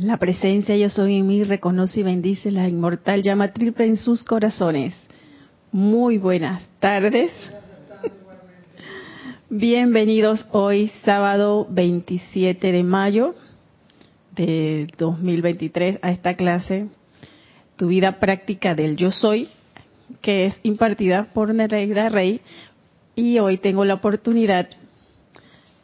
[0.00, 4.24] La presencia yo soy en mí reconoce y bendice la inmortal llama triple en sus
[4.24, 4.94] corazones.
[5.72, 7.30] Muy buenas tardes.
[9.50, 13.34] Bienvenidos hoy sábado 27 de mayo
[14.34, 16.86] de 2023 a esta clase,
[17.76, 19.50] Tu vida práctica del yo soy,
[20.22, 22.40] que es impartida por Nereida Rey
[23.14, 24.66] y hoy tengo la oportunidad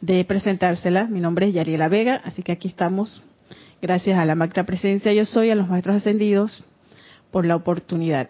[0.01, 1.05] de presentársela.
[1.05, 3.23] Mi nombre es Yariela Vega, así que aquí estamos.
[3.79, 6.65] Gracias a la magna presencia yo soy, a los maestros ascendidos,
[7.29, 8.27] por la oportunidad.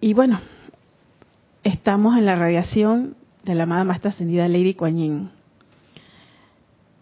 [0.00, 0.38] Y bueno,
[1.64, 5.30] estamos en la radiación de la amada maestra ascendida Lady Kuan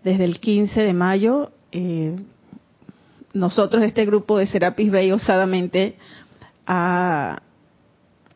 [0.04, 2.14] Desde el 15 de mayo, eh,
[3.34, 5.96] nosotros, este grupo de Serapis Bay, osadamente
[6.64, 7.42] ha,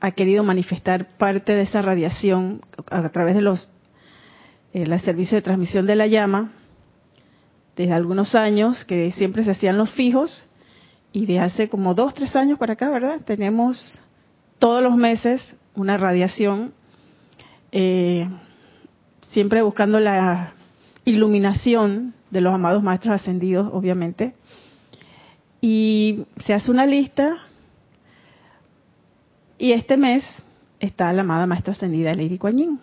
[0.00, 2.60] ha, querido manifestar parte de esa radiación
[2.90, 3.70] a, través de los
[4.74, 6.54] eh, servicios de transmisión de la llama,
[7.80, 10.44] desde algunos años, que siempre se hacían los fijos,
[11.12, 13.20] y de hace como dos, tres años para acá, ¿verdad?
[13.24, 14.00] Tenemos
[14.58, 16.72] todos los meses una radiación,
[17.72, 18.28] eh,
[19.22, 20.52] siempre buscando la
[21.04, 24.34] iluminación de los amados maestros ascendidos, obviamente.
[25.60, 27.38] Y se hace una lista
[29.58, 30.24] y este mes
[30.80, 32.80] está la amada maestra ascendida Lady Kuan Yin,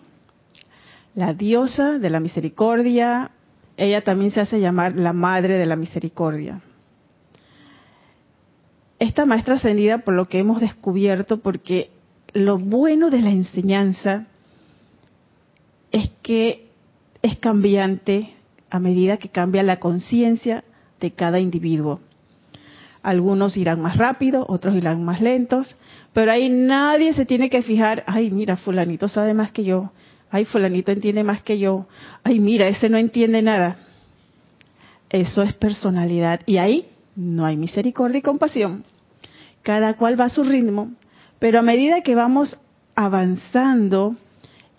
[1.14, 3.30] la diosa de la misericordia.
[3.78, 6.60] Ella también se hace llamar la madre de la misericordia.
[8.98, 11.90] Esta maestra ascendida, por lo que hemos descubierto, porque
[12.32, 14.26] lo bueno de la enseñanza
[15.92, 16.66] es que
[17.22, 18.34] es cambiante
[18.68, 20.64] a medida que cambia la conciencia
[20.98, 22.00] de cada individuo.
[23.00, 25.78] Algunos irán más rápido, otros irán más lentos,
[26.12, 29.92] pero ahí nadie se tiene que fijar, ay, mira, fulanito sabe más que yo,
[30.30, 31.86] ay, fulanito entiende más que yo,
[32.22, 33.78] ay, mira, ese no entiende nada.
[35.10, 38.84] Eso es personalidad y ahí no hay misericordia y compasión.
[39.62, 40.92] Cada cual va a su ritmo,
[41.38, 42.58] pero a medida que vamos
[42.94, 44.16] avanzando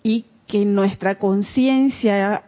[0.02, 2.44] y que nuestra conciencia,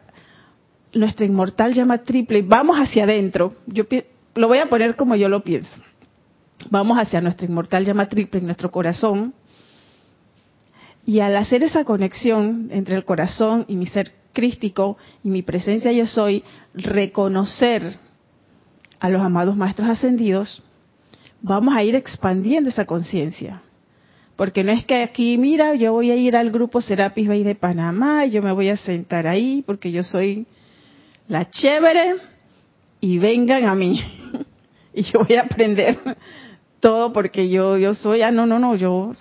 [0.92, 3.84] nuestra inmortal llama triple, vamos hacia adentro, yo
[4.34, 5.80] lo voy a poner como yo lo pienso.
[6.70, 9.34] Vamos hacia nuestra inmortal llama triple en nuestro corazón.
[11.04, 15.92] Y al hacer esa conexión entre el corazón y mi ser crístico y mi presencia
[15.92, 17.98] yo soy, reconocer
[19.00, 20.62] a los amados maestros ascendidos,
[21.40, 23.62] vamos a ir expandiendo esa conciencia.
[24.36, 27.54] Porque no es que aquí, mira, yo voy a ir al grupo Serapis Bay de
[27.54, 30.46] Panamá y yo me voy a sentar ahí porque yo soy
[31.28, 32.16] la chévere
[33.00, 34.00] y vengan a mí.
[34.94, 35.98] y yo voy a aprender
[36.80, 39.12] todo porque yo yo soy, ah, no, no, no, yo,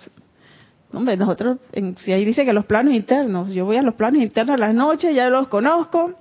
[0.92, 1.58] hombre, nosotros,
[1.98, 4.74] si ahí dice que los planos internos, yo voy a los planos internos a las
[4.74, 6.14] noches, ya los conozco,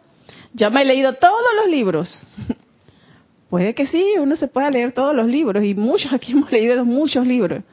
[0.53, 2.21] ya me he leído todos los libros.
[3.49, 6.85] Puede que sí, uno se pueda leer todos los libros y muchos aquí hemos leído
[6.85, 7.63] muchos libros,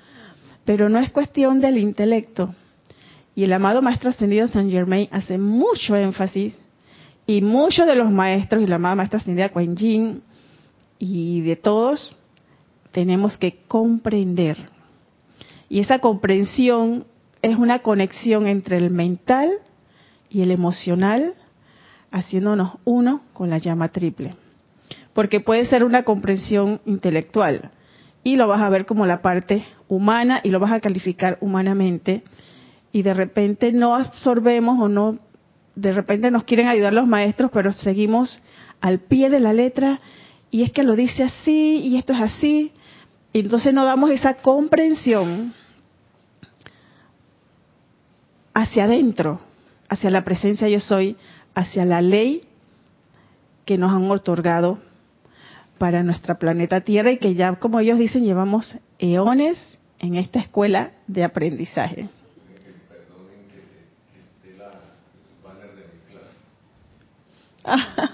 [0.65, 2.55] pero no es cuestión del intelecto.
[3.35, 6.59] Y el amado Maestro Ascendido Saint Germain hace mucho énfasis
[7.27, 10.23] y muchos de los maestros y la amada Maestra Ascendida Kuan Yin
[10.99, 12.19] y de todos
[12.91, 14.57] tenemos que comprender.
[15.69, 17.05] Y esa comprensión
[17.43, 19.51] es una conexión entre el mental
[20.31, 21.35] y el emocional,
[22.11, 24.35] haciéndonos uno con la llama triple.
[25.13, 27.71] Porque puede ser una comprensión intelectual
[28.25, 32.23] y lo vas a ver como la parte humana y lo vas a calificar humanamente
[32.93, 35.19] y de repente no absorbemos o no,
[35.75, 38.43] de repente nos quieren ayudar los maestros, pero seguimos
[38.81, 40.01] al pie de la letra
[40.51, 42.73] y es que lo dice así y esto es así.
[43.33, 45.55] Entonces no damos esa comprensión
[48.55, 49.41] hacia adentro,
[49.89, 51.17] hacia la presencia yo soy,
[51.55, 52.43] hacia la ley
[53.65, 54.79] que nos han otorgado
[55.79, 60.93] para nuestra planeta Tierra y que ya, como ellos dicen, llevamos eones en esta escuela
[61.07, 62.09] de aprendizaje.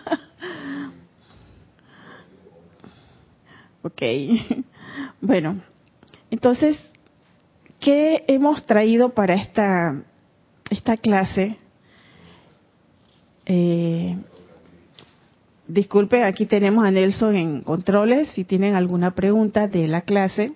[3.85, 4.01] Ok.
[5.27, 5.63] Bueno,
[6.31, 6.79] entonces,
[7.81, 10.03] ¿qué hemos traído para esta,
[10.69, 11.57] esta clase?
[13.47, 14.19] Eh,
[15.67, 18.33] disculpe, aquí tenemos a Nelson en controles.
[18.33, 20.53] Si tienen alguna pregunta de la clase,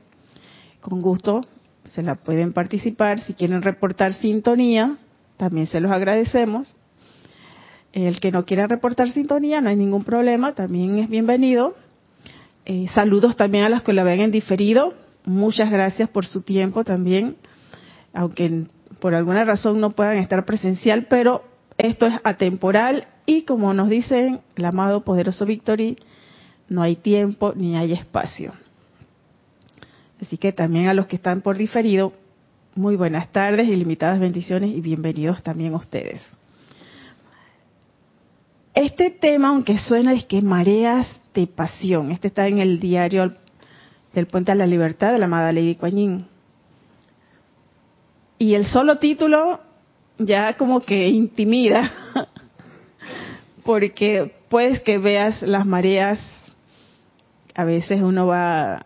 [0.83, 1.47] con gusto
[1.85, 3.21] se la pueden participar.
[3.21, 4.99] Si quieren reportar sintonía,
[5.39, 6.77] también se los agradecemos.
[7.95, 11.75] El que no quiera reportar sintonía, no hay ningún problema, también es bienvenido.
[12.71, 14.93] Eh, saludos también a los que la ven en diferido.
[15.25, 17.37] Muchas gracias por su tiempo también,
[18.13, 18.67] aunque
[19.01, 21.45] por alguna razón no puedan estar presencial, pero
[21.79, 25.97] esto es atemporal y como nos dice el amado poderoso Victory,
[26.69, 28.53] no hay tiempo ni hay espacio.
[30.21, 32.13] Así que también a los que están por diferido,
[32.75, 36.21] muy buenas tardes, ilimitadas bendiciones y bienvenidos también a ustedes.
[38.75, 41.09] Este tema, aunque suena es que mareas
[41.47, 43.35] pasión, este está en el diario
[44.13, 46.27] del Puente a la Libertad de la amada Lady Kuan
[48.39, 49.61] Y el solo título
[50.19, 51.93] ya como que intimida,
[53.65, 56.19] porque puedes que veas las mareas,
[57.55, 58.85] a veces uno va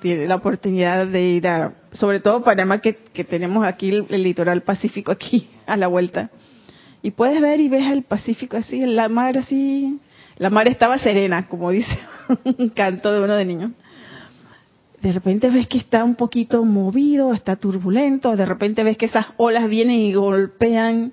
[0.00, 4.62] tiene la oportunidad de ir a, sobre todo Panamá, que, que tenemos aquí el, litoral
[4.62, 6.30] pacífico aquí a la vuelta.
[7.02, 9.98] Y puedes ver y ves el Pacífico así, la mar así.
[10.40, 11.98] La mar estaba serena, como dice
[12.58, 13.72] un canto de uno de niños.
[15.02, 19.26] De repente ves que está un poquito movido, está turbulento, de repente ves que esas
[19.36, 21.12] olas vienen y golpean,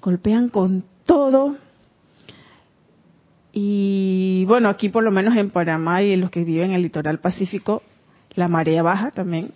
[0.00, 1.58] golpean con todo.
[3.52, 6.82] Y bueno, aquí por lo menos en Panamá y en los que viven en el
[6.82, 7.84] litoral pacífico,
[8.34, 9.52] la marea baja también.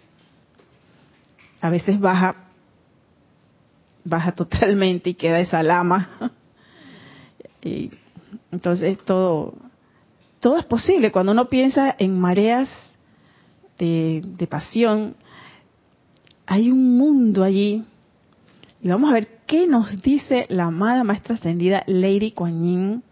[1.60, 2.36] A veces baja,
[4.04, 6.10] baja totalmente y queda esa lama.
[7.60, 7.90] Y
[8.52, 9.54] entonces todo,
[10.40, 11.12] todo es posible.
[11.12, 12.68] Cuando uno piensa en mareas
[13.78, 15.16] de, de pasión,
[16.46, 17.84] hay un mundo allí.
[18.80, 23.02] Y vamos a ver qué nos dice la amada maestra ascendida Lady Kuan Yin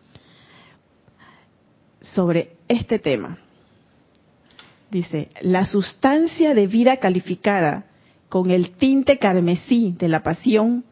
[2.00, 3.38] sobre este tema.
[4.90, 7.86] Dice, la sustancia de vida calificada
[8.28, 10.84] con el tinte carmesí de la pasión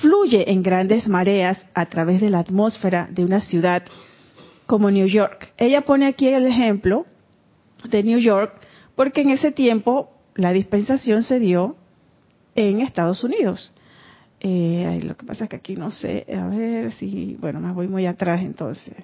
[0.00, 3.82] fluye en grandes mareas a través de la atmósfera de una ciudad
[4.66, 5.52] como New York.
[5.56, 7.06] Ella pone aquí el ejemplo
[7.88, 8.54] de New York
[8.94, 11.76] porque en ese tiempo la dispensación se dio
[12.54, 13.72] en Estados Unidos.
[14.40, 17.88] Eh, lo que pasa es que aquí no sé, a ver si, bueno, me voy
[17.88, 18.94] muy atrás entonces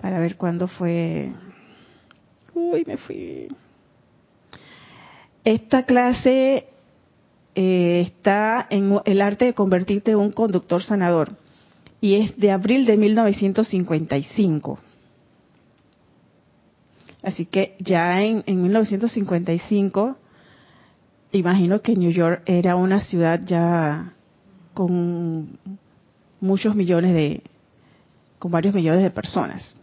[0.00, 1.32] para ver cuándo fue.
[2.54, 3.48] Uy, me fui.
[5.44, 6.66] Esta clase
[7.54, 11.36] eh, está en el arte de convertirte en un conductor sanador
[12.00, 14.78] y es de abril de 1955.
[17.22, 20.16] Así que ya en, en 1955,
[21.32, 24.14] imagino que New York era una ciudad ya
[24.74, 25.58] con
[26.40, 27.42] muchos millones de,
[28.38, 29.76] con varios millones de personas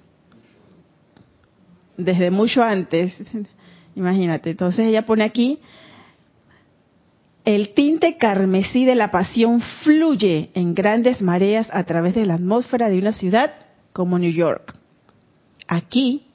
[2.00, 3.22] desde mucho antes.
[3.96, 4.52] Imagínate.
[4.52, 5.60] Entonces ella pone aquí,
[7.56, 12.90] el tinte carmesí de la pasión fluye en grandes mareas a través de la atmósfera
[12.90, 13.54] de una ciudad
[13.92, 14.76] como New York.
[15.68, 16.28] Aquí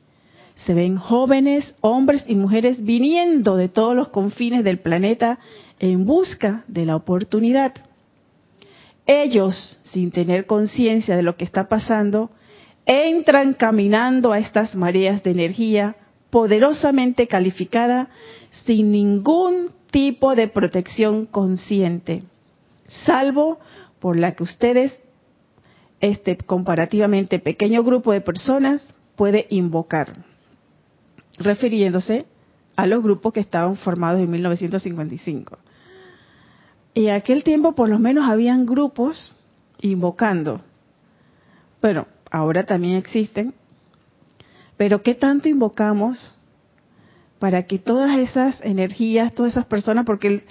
[0.57, 5.39] se ven jóvenes, hombres y mujeres viniendo de todos los confines del planeta
[5.79, 7.75] en busca de la oportunidad.
[9.07, 12.33] Ellos, sin tener conciencia de lo que está pasando,
[12.87, 15.95] entran caminando a estas mareas de energía
[16.31, 18.09] poderosamente calificada
[18.67, 22.25] sin ningún tipo de protección consciente,
[23.07, 23.61] salvo
[24.01, 25.01] por la que ustedes,
[26.01, 30.25] este comparativamente pequeño grupo de personas, puede invocar,
[31.39, 32.27] refiriéndose
[32.75, 35.59] a los grupos que estaban formados en 1955.
[36.95, 39.37] Y aquel tiempo por lo menos habían grupos
[39.81, 40.61] invocando.
[41.81, 43.55] Bueno, ahora también existen,
[44.77, 46.35] pero ¿qué tanto invocamos
[47.39, 50.43] para que todas esas energías, todas esas personas, porque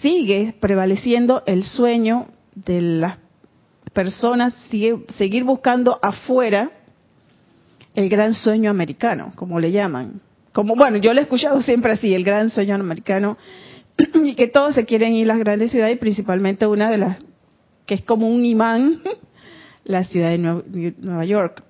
[0.00, 3.18] sigue prevaleciendo el sueño de las
[3.92, 4.54] personas,
[5.14, 6.70] seguir buscando afuera
[7.94, 10.20] el gran sueño americano, como le llaman.
[10.52, 13.36] Como, bueno, yo lo he escuchado siempre así, el gran sueño americano,
[14.24, 17.18] y que todos se quieren ir a las grandes ciudades, principalmente una de las
[17.86, 19.02] que es como un imán
[19.84, 21.62] la ciudad de Nueva York.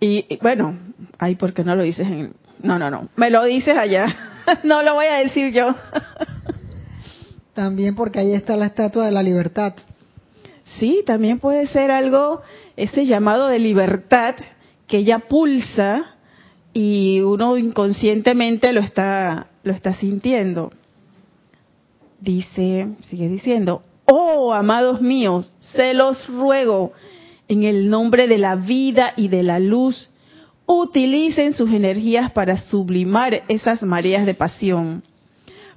[0.00, 0.76] Y, bueno,
[1.18, 2.34] ay, ¿por qué no lo dices en.?
[2.62, 3.08] No, no, no.
[3.16, 4.06] Me lo dices allá.
[4.64, 5.74] no lo voy a decir yo.
[7.54, 9.74] también porque ahí está la estatua de la libertad.
[10.64, 12.42] Sí, también puede ser algo,
[12.76, 14.36] ese llamado de libertad
[14.86, 16.16] que ya pulsa
[16.72, 20.70] y uno inconscientemente lo está, lo está sintiendo.
[22.20, 26.92] Dice, sigue diciendo, Oh, amados míos, se los ruego
[27.48, 30.10] en el nombre de la vida y de la luz,
[30.66, 35.02] utilicen sus energías para sublimar esas mareas de pasión,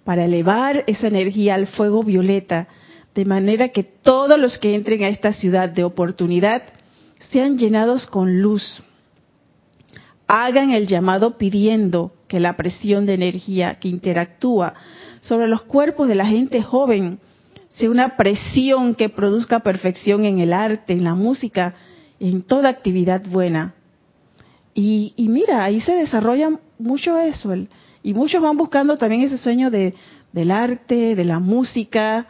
[0.04, 2.68] para elevar esa energía al fuego violeta,
[3.14, 6.64] de manera que todos los que entren a esta ciudad de oportunidad
[7.32, 8.84] sean llenados con luz.
[10.28, 14.74] Hagan el llamado pidiendo que la presión de energía que interactúa
[15.22, 17.20] sobre los cuerpos de la gente joven
[17.70, 21.76] sea una presión que produzca perfección en el arte, en la música,
[22.20, 23.74] en toda actividad buena.
[24.78, 27.54] Y, mira, ahí se desarrolla mucho eso.
[28.04, 29.96] y muchos van buscando también ese sueño de,
[30.34, 32.28] del arte, de la música,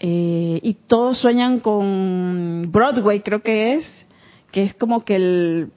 [0.00, 4.06] eh, y todos sueñan con Broadway, creo que es,
[4.50, 5.70] que es como que el,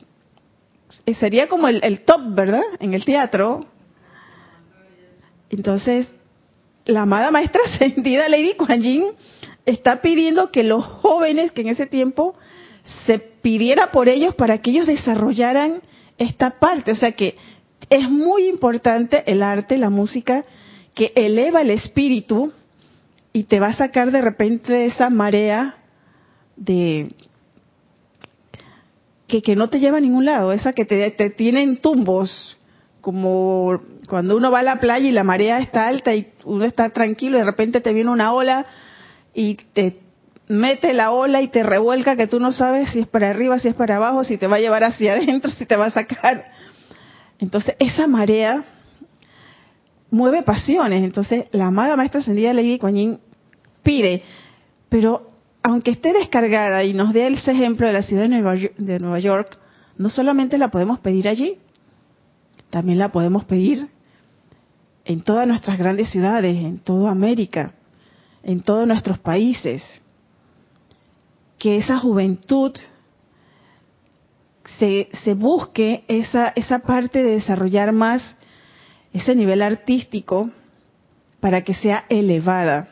[1.06, 2.64] eh, sería como el, top, ¿verdad?
[2.80, 3.66] En el teatro.
[5.52, 6.12] Entonces,
[6.86, 9.06] la amada maestra ascendida Lady Kuan Yin
[9.68, 12.36] está pidiendo que los jóvenes que en ese tiempo
[13.06, 15.82] se pidiera por ellos para que ellos desarrollaran
[16.22, 16.92] esta parte.
[16.92, 17.36] O sea que
[17.90, 20.46] es muy importante el arte, la música,
[20.94, 22.54] que eleva el espíritu
[23.34, 25.78] y te va a sacar de repente de esa marea
[26.56, 27.10] de
[29.28, 32.58] que, que no te lleva a ningún lado, esa que te, te tiene en tumbos,
[33.00, 36.90] como cuando uno va a la playa y la marea está alta y uno está
[36.90, 38.66] tranquilo y de repente te viene una ola
[39.34, 40.02] y te
[40.52, 43.70] mete la ola y te revuelca que tú no sabes si es para arriba, si
[43.70, 46.46] es para abajo, si te va a llevar hacia adentro, si te va a sacar.
[47.40, 48.66] Entonces, esa marea
[50.12, 51.04] mueve pasiones.
[51.04, 53.20] Entonces, la amada maestra ascendida Lady Kuan
[53.82, 54.24] pide,
[54.90, 55.32] pero
[55.64, 59.58] aunque esté descargada y nos dé ese ejemplo de la ciudad de Nueva, York,
[59.98, 61.58] no solamente la podemos pedir allí,
[62.70, 63.88] también la podemos pedir
[65.06, 67.74] en todas nuestras grandes ciudades, en toda América,
[68.44, 69.84] en todos nuestros países.
[71.62, 72.72] Que esa juventud
[74.80, 78.36] se, se busque esa, esa parte de desarrollar más
[79.14, 80.50] ese nivel artístico
[81.40, 82.90] para que sea elevada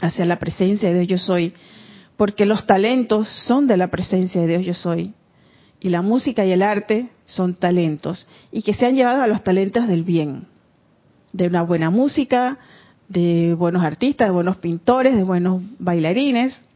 [0.00, 1.52] hacia la presencia de Dios yo soy,
[2.16, 5.12] porque los talentos son de la presencia de Dios yo soy,
[5.80, 9.42] y la música y el arte son talentos, y que se han llevado a los
[9.42, 10.46] talentos del bien,
[11.32, 12.56] de una buena música,
[13.08, 16.69] de buenos artistas, de buenos pintores, de buenos bailarines,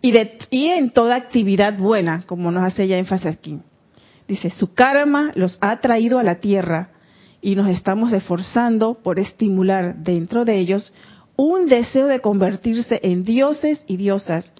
[0.00, 3.60] y, de, y en toda actividad buena, como nos hace ya énfasis aquí.
[4.26, 6.90] Dice, su karma los ha traído a la tierra
[7.40, 10.92] y nos estamos esforzando por estimular dentro de ellos
[11.36, 14.52] un deseo de convertirse en dioses y diosas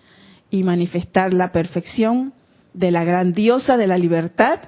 [0.50, 2.32] y manifestar la perfección
[2.72, 4.60] de la gran diosa de la libertad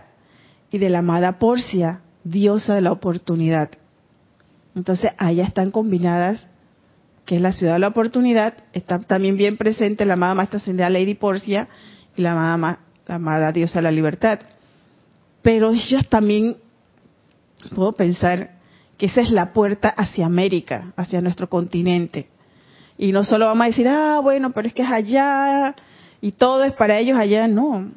[0.71, 3.71] y de la amada Porcia, diosa de la oportunidad.
[4.75, 6.49] Entonces, allá están combinadas,
[7.30, 10.90] que es la ciudad de la oportunidad, está también bien presente la amada Maestra Ascendida
[10.90, 11.68] Lady Porcia
[12.16, 14.40] y la amada, la amada diosa de la libertad.
[15.40, 16.56] Pero ellas también,
[17.72, 18.58] puedo pensar,
[18.99, 22.26] que esa es la puerta hacia América, hacia nuestro continente.
[22.99, 25.76] Y no solo vamos a decir, ah, bueno, pero es que es allá
[26.20, 27.92] y todo es para ellos allá, no.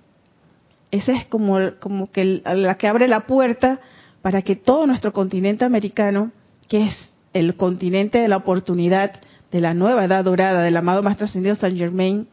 [0.92, 3.80] Esa es como, como que la que abre la puerta
[4.22, 6.32] para que todo nuestro continente americano,
[6.70, 9.20] que es el continente de la oportunidad,
[9.52, 12.28] de la nueva edad dorada, del amado Maestro Ascendido San Germain,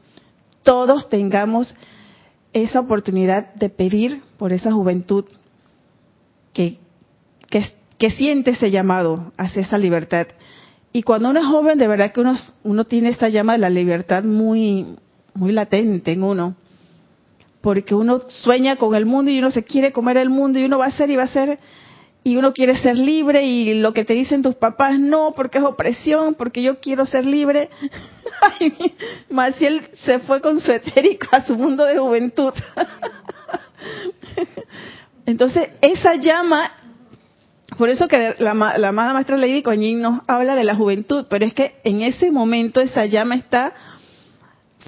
[0.62, 1.74] todos tengamos
[2.52, 5.24] esa oportunidad de pedir por esa juventud
[6.52, 6.78] que,
[8.16, 10.26] siente ese llamado hacia esa libertad.
[10.92, 13.70] Y cuando uno es joven, de verdad que uno, uno tiene esa llama de la
[13.70, 14.96] libertad muy,
[15.34, 16.56] muy latente en uno.
[17.60, 20.78] Porque uno sueña con el mundo y uno se quiere comer el mundo y uno
[20.78, 21.58] va a ser y va a ser
[22.22, 25.64] y uno quiere ser libre y lo que te dicen tus papás no, porque es
[25.64, 27.70] opresión, porque yo quiero ser libre.
[28.60, 28.94] Ay,
[29.30, 32.52] Marcial se fue con su etérico a su mundo de juventud.
[35.26, 36.72] Entonces, esa llama
[37.78, 41.54] por eso que la, amada maestra Lady Coñín nos habla de la juventud, pero es
[41.54, 43.72] que en ese momento esa llama está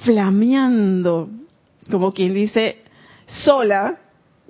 [0.03, 1.31] flameando,
[1.91, 2.83] como quien dice,
[3.27, 3.99] sola,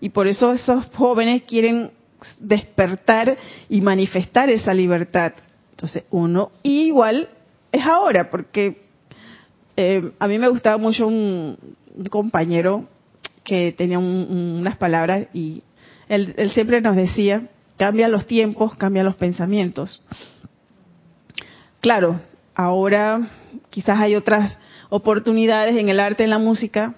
[0.01, 1.93] y por eso esos jóvenes quieren
[2.41, 3.37] despertar
[3.69, 5.33] y manifestar esa libertad.
[5.71, 7.29] Entonces, uno igual
[7.71, 8.83] es ahora, porque
[9.77, 11.57] eh, a mí me gustaba mucho un,
[12.11, 12.89] compañero
[13.45, 15.63] que tenía unas palabras y
[16.09, 17.49] él siempre nos decía,
[17.83, 20.03] Cambian los tiempos, cambian los pensamientos.
[21.81, 22.21] Claro,
[22.55, 23.29] ahora
[23.71, 24.57] quizás hay otras
[24.89, 26.95] oportunidades en el arte, en la música,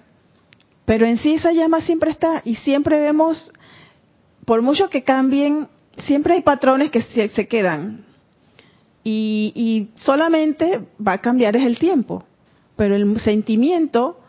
[0.85, 3.51] pero en sí esa llama siempre está y siempre vemos,
[4.45, 8.05] por mucho que cambien, siempre hay patrones que se, quedan.
[9.03, 12.23] Y, solamente va a cambiar es el tiempo,
[12.75, 14.19] pero el sentimiento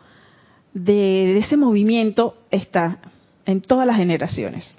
[0.73, 2.99] de ese movimiento está
[3.45, 4.77] en todas las generaciones.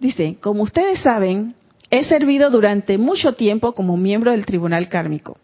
[0.00, 1.54] Dice, como ustedes saben,
[1.90, 5.38] he servido durante mucho tiempo como miembro del Tribunal Kármico.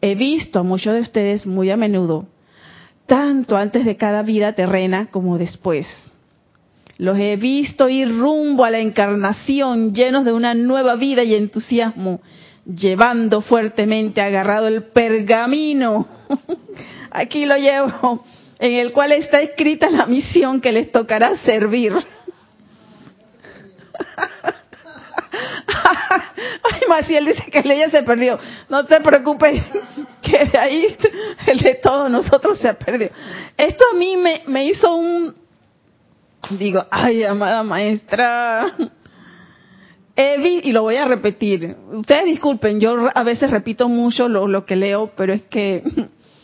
[0.00, 2.26] He visto a muchos de ustedes muy a menudo,
[3.06, 5.86] tanto antes de cada vida terrena como después.
[6.98, 12.20] Los he visto ir rumbo a la encarnación llenos de una nueva vida y entusiasmo,
[12.66, 16.08] llevando fuertemente agarrado el pergamino.
[17.12, 18.24] Aquí lo llevo,
[18.58, 21.94] en el cual está escrita la misión que les tocará servir.
[26.70, 28.40] Ay, Maciel dice que el ella se perdió.
[28.68, 29.62] No te preocupes,
[30.22, 30.96] que de ahí
[31.46, 33.10] el de todos nosotros se ha perdido.
[33.56, 35.47] Esto a mí me, me hizo un...
[36.58, 38.74] Digo, ay, amada maestra,
[40.18, 41.76] y lo voy a repetir.
[41.92, 45.84] Ustedes disculpen, yo a veces repito mucho lo, lo que leo, pero es que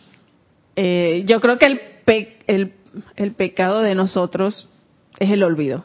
[0.76, 1.80] eh, yo creo que el,
[2.46, 2.72] el,
[3.16, 4.68] el pecado de nosotros
[5.18, 5.84] es el olvido.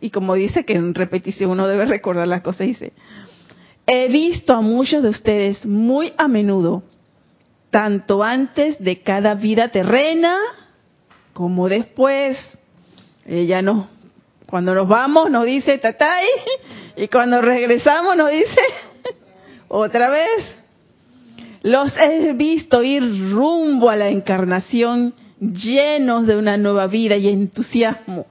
[0.00, 2.92] Y como dice que en repetición uno debe recordar las cosas, dice,
[3.86, 6.84] he visto a muchos de ustedes muy a menudo,
[7.70, 10.38] tanto antes de cada vida terrena
[11.32, 12.38] como después.
[13.26, 13.88] Ella no,
[14.46, 16.26] cuando nos vamos nos dice tatay
[16.96, 18.60] y cuando regresamos nos dice
[19.68, 20.56] otra vez.
[21.62, 23.02] Los he visto ir
[23.32, 28.26] rumbo a la encarnación llenos de una nueva vida y entusiasmo,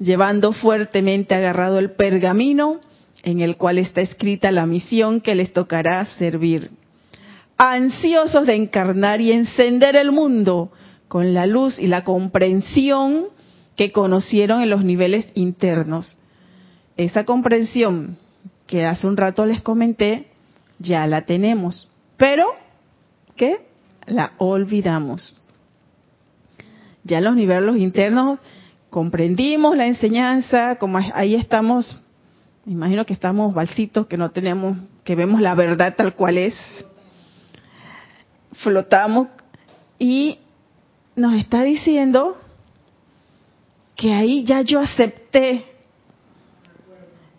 [0.00, 2.80] llevando fuertemente agarrado el pergamino
[3.22, 6.70] en el cual está escrita la misión que les tocará servir.
[7.56, 10.72] Ansiosos de encarnar y encender el mundo
[11.06, 13.26] con la luz y la comprensión
[13.76, 16.18] que conocieron en los niveles internos.
[16.96, 18.16] Esa comprensión
[18.66, 20.28] que hace un rato les comenté,
[20.78, 22.46] ya la tenemos, pero
[23.36, 23.66] ¿qué?
[24.06, 25.38] La olvidamos.
[27.04, 28.38] Ya en los niveles internos
[28.90, 31.98] comprendimos la enseñanza, como ahí estamos,
[32.64, 36.54] me imagino que estamos balsitos, que no tenemos, que vemos la verdad tal cual es,
[38.52, 39.28] flotamos
[39.98, 40.38] y
[41.16, 42.41] nos está diciendo
[43.96, 45.64] que ahí ya yo acepté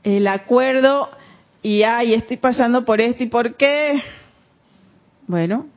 [0.03, 1.09] el acuerdo
[1.61, 4.01] y ay, estoy pasando por esto y por qué.
[5.27, 5.67] Bueno,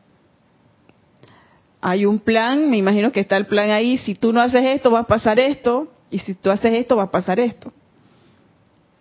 [1.80, 4.90] hay un plan, me imagino que está el plan ahí, si tú no haces esto
[4.90, 7.73] va a pasar esto, y si tú haces esto va a pasar esto.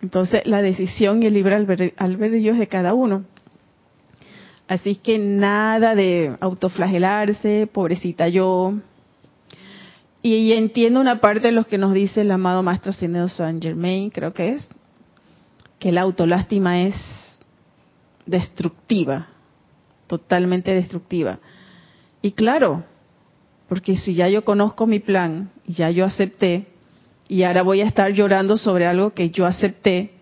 [0.02, 3.24] Entonces la decisión y el libre albedrío es de cada uno.
[4.68, 8.74] Así que nada de autoflagelarse, pobrecita yo.
[10.22, 14.10] Y, entiendo una parte de lo que nos dice el amado Maestro Ascendido Saint Germain,
[14.10, 14.68] creo que es,
[15.78, 16.94] que la autolástima es
[18.24, 19.28] destructiva,
[20.08, 21.38] totalmente destructiva.
[22.22, 22.84] Y claro,
[23.68, 26.66] porque si ya yo conozco mi plan, ya yo acepté,
[27.28, 30.12] y ahora voy a estar llorando sobre algo que yo acepté,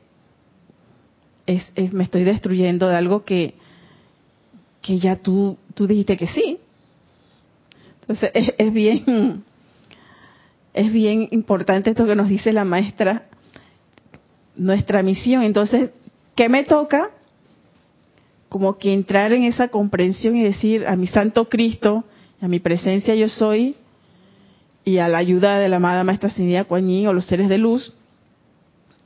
[1.46, 3.54] es, me estoy destruyendo de algo que,
[4.80, 6.59] que ya tú, tú dijiste que sí.
[8.00, 9.44] Entonces es, es bien,
[10.74, 13.28] es bien importante esto que nos dice la maestra,
[14.56, 15.42] nuestra misión.
[15.42, 15.90] Entonces,
[16.34, 17.10] ¿qué me toca?
[18.54, 22.04] como que entrar en esa comprensión y decir a mi Santo Cristo,
[22.40, 23.74] a mi presencia yo soy,
[24.84, 27.92] y a la ayuda de la amada Maestra Ascendida Kuan o los seres de luz,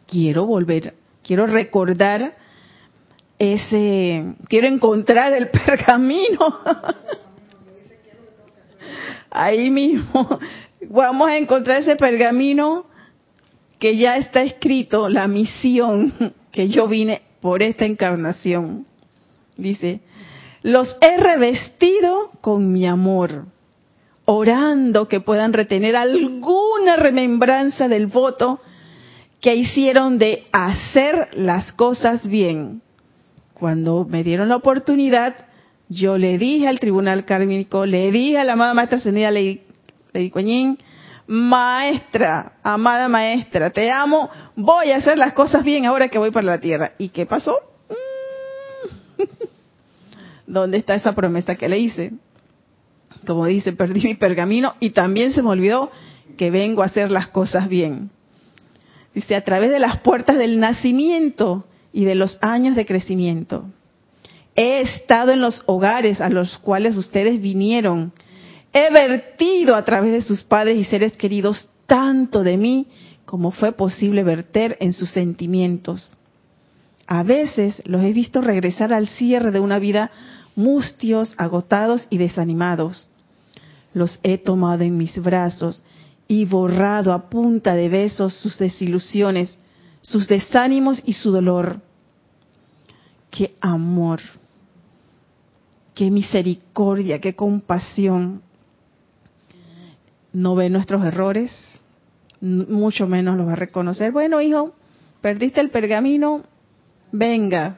[0.06, 2.36] quiero volver, quiero recordar
[3.38, 6.58] ese, quiero encontrar el pergamino.
[9.30, 10.38] Ahí mismo,
[10.88, 12.86] vamos a encontrar ese pergamino
[13.78, 18.86] que ya está escrito, la misión que yo vine por esta encarnación.
[19.56, 20.00] Dice,
[20.62, 23.46] los he revestido con mi amor,
[24.24, 28.60] orando que puedan retener alguna remembranza del voto
[29.40, 32.82] que hicieron de hacer las cosas bien.
[33.54, 35.36] Cuando me dieron la oportunidad,
[35.88, 39.30] yo le dije al tribunal kármico, le dije a la amada maestra ascendida
[40.12, 40.78] Lady, Lady
[41.28, 46.46] maestra, amada maestra, te amo, voy a hacer las cosas bien ahora que voy para
[46.46, 46.92] la tierra.
[46.98, 47.54] ¿Y qué pasó?
[50.46, 52.12] ¿Dónde está esa promesa que le hice?
[53.26, 55.90] Como dice, perdí mi pergamino y también se me olvidó
[56.38, 58.10] que vengo a hacer las cosas bien.
[59.14, 63.66] Dice, a través de las puertas del nacimiento y de los años de crecimiento.
[64.54, 68.12] He estado en los hogares a los cuales ustedes vinieron.
[68.72, 72.86] He vertido a través de sus padres y seres queridos tanto de mí
[73.24, 76.16] como fue posible verter en sus sentimientos.
[77.06, 80.10] A veces los he visto regresar al cierre de una vida
[80.56, 83.08] mustios, agotados y desanimados.
[83.94, 85.84] Los he tomado en mis brazos
[86.26, 89.56] y borrado a punta de besos sus desilusiones,
[90.02, 91.80] sus desánimos y su dolor.
[93.30, 94.20] Qué amor,
[95.94, 98.42] qué misericordia, qué compasión.
[100.38, 101.82] No ve nuestros errores,
[102.40, 104.12] mucho menos los va a reconocer.
[104.12, 104.72] Bueno, hijo,
[105.20, 106.44] perdiste el pergamino,
[107.10, 107.76] venga,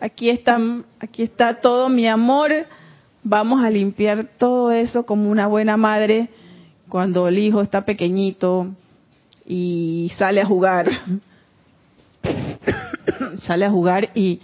[0.00, 0.58] aquí está,
[0.98, 2.66] aquí está todo mi amor,
[3.22, 6.28] vamos a limpiar todo eso como una buena madre
[6.88, 8.66] cuando el hijo está pequeñito
[9.46, 10.90] y sale a jugar,
[13.42, 14.40] sale a jugar y,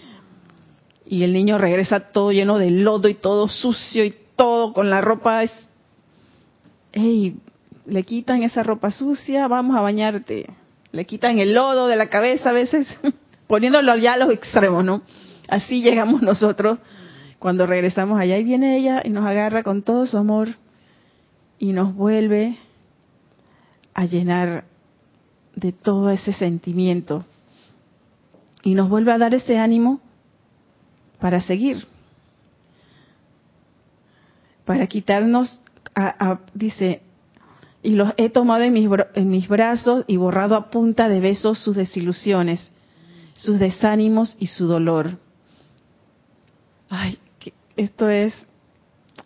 [1.06, 5.00] y el niño regresa todo lleno de lodo y todo sucio y todo con la
[5.00, 5.42] ropa.
[6.96, 7.36] Hey,
[7.86, 10.46] le quitan esa ropa sucia, vamos a bañarte.
[10.92, 12.86] Le quitan el lodo de la cabeza a veces,
[13.48, 15.02] poniéndolo ya a los extremos, ¿no?
[15.48, 16.78] Así llegamos nosotros
[17.40, 20.50] cuando regresamos allá y viene ella y nos agarra con todo su amor
[21.58, 22.58] y nos vuelve
[23.92, 24.64] a llenar
[25.56, 27.24] de todo ese sentimiento
[28.62, 30.00] y nos vuelve a dar ese ánimo
[31.18, 31.86] para seguir,
[34.64, 35.60] para quitarnos,
[36.54, 37.02] dice,
[37.82, 41.58] y los he tomado en mis, en mis brazos y borrado a punta de besos
[41.58, 42.72] sus desilusiones,
[43.34, 45.18] sus desánimos y su dolor.
[46.88, 47.18] Ay,
[47.76, 48.46] esto es,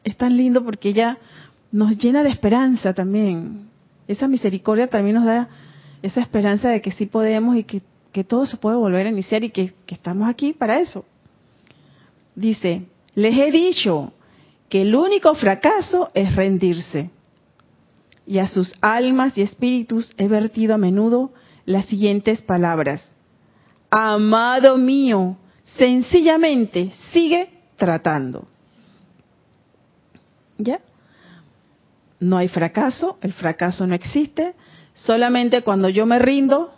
[0.05, 1.19] es tan lindo porque ella
[1.71, 3.69] nos llena de esperanza también.
[4.07, 5.49] Esa misericordia también nos da
[6.03, 9.45] esa esperanza de que sí podemos y que, que todo se puede volver a iniciar
[9.45, 11.05] y que, que estamos aquí para eso.
[12.35, 14.13] Dice, les he dicho
[14.69, 17.11] que el único fracaso es rendirse.
[18.27, 21.33] Y a sus almas y espíritus he vertido a menudo
[21.65, 23.11] las siguientes palabras.
[23.91, 28.47] Amado mío, sencillamente sigue tratando.
[30.59, 30.81] ¿Ya?
[32.21, 34.55] No hay fracaso, el fracaso no existe,
[34.93, 36.73] solamente cuando yo me rindo,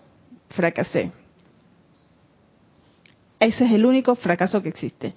[0.51, 1.13] fracasé.
[3.41, 5.15] Ese es el único fracaso que existe.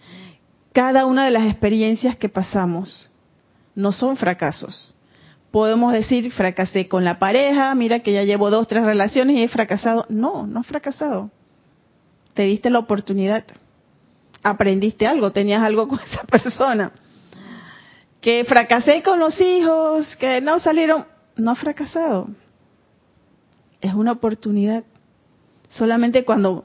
[0.74, 3.10] Cada una de las experiencias que pasamos
[3.76, 4.96] no son fracasos.
[5.52, 9.48] Podemos decir, fracasé con la pareja, mira que ya llevo dos, tres relaciones y he
[9.48, 10.06] fracasado.
[10.10, 11.30] No, no he fracasado.
[12.34, 13.46] Te diste la oportunidad.
[14.42, 16.92] Aprendiste algo, tenías algo con esa persona
[18.24, 21.06] que fracasé con los hijos, que no salieron,
[21.36, 22.30] no ha fracasado.
[23.82, 24.86] Es una oportunidad.
[25.68, 26.64] Solamente cuando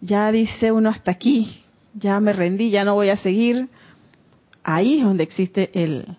[0.00, 1.63] ya dice uno hasta aquí,
[1.94, 3.68] ya me rendí, ya no voy a seguir,
[4.62, 6.16] ahí es donde existe el...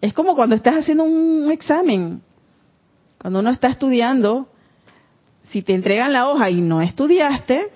[0.00, 2.20] Es como cuando estás haciendo un examen,
[3.18, 4.48] cuando uno está estudiando,
[5.44, 7.68] si te entregan la hoja y no estudiaste,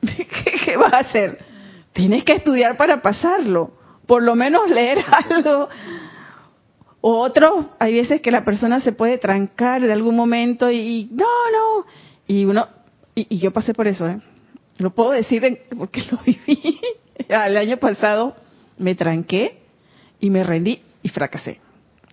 [0.64, 1.44] ¿qué, vas a hacer?
[1.92, 3.72] Tienes que estudiar para pasarlo,
[4.06, 4.98] por lo menos leer
[5.30, 5.68] algo.
[7.00, 11.24] O otro, hay veces que la persona se puede trancar de algún momento y, no,
[11.24, 11.86] no,
[12.26, 12.68] y uno,
[13.28, 14.20] y, yo pasé por eso, ¿eh?
[14.78, 16.80] lo puedo decir porque lo viví.
[17.28, 18.36] El año pasado
[18.78, 19.58] me tranqué
[20.20, 21.60] y me rendí y fracasé.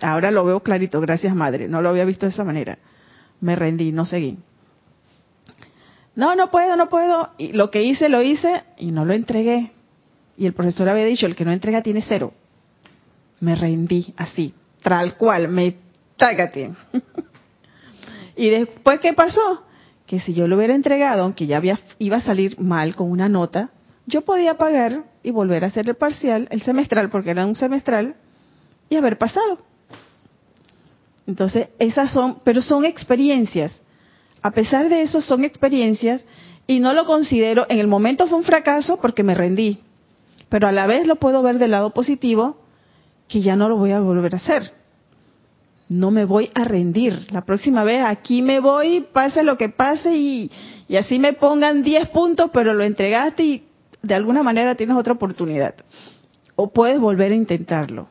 [0.02, 2.78] Ahora lo veo clarito, gracias madre, no lo había visto de esa manera.
[3.42, 4.38] Me rendí, no seguí.
[6.16, 7.30] No, no puedo, no puedo.
[7.38, 9.72] Y lo que hice, lo hice y no lo entregué.
[10.36, 12.34] Y el profesor había dicho, el que no entrega tiene cero.
[13.40, 15.76] Me rendí así, tal cual, me
[16.16, 16.72] tágate.
[18.36, 19.67] y después, ¿qué pasó?
[20.08, 23.30] Que si yo lo hubiera entregado, aunque ya había, iba a salir mal con una
[23.30, 23.70] nota,
[24.08, 28.16] yo podía pagar y volver a hacer el parcial, el semestral, porque era un semestral,
[28.90, 29.60] y haber pasado.
[31.28, 33.84] Entonces, esas son, pero son experiencias
[34.42, 36.26] a pesar de eso son experiencias
[36.68, 39.80] y no lo considero, en el momento fue un fracaso porque me rendí,
[40.50, 42.58] pero a la vez lo puedo ver del lado positivo
[43.28, 44.72] que ya no lo voy a volver a hacer.
[45.90, 47.32] No me voy a rendir.
[47.32, 50.52] La próxima vez aquí me voy, pase lo que pase y,
[50.88, 53.64] y así me pongan 10 puntos, pero lo entregaste y
[54.02, 55.76] de alguna manera tienes otra oportunidad.
[56.56, 58.08] O puedes volver a intentarlo.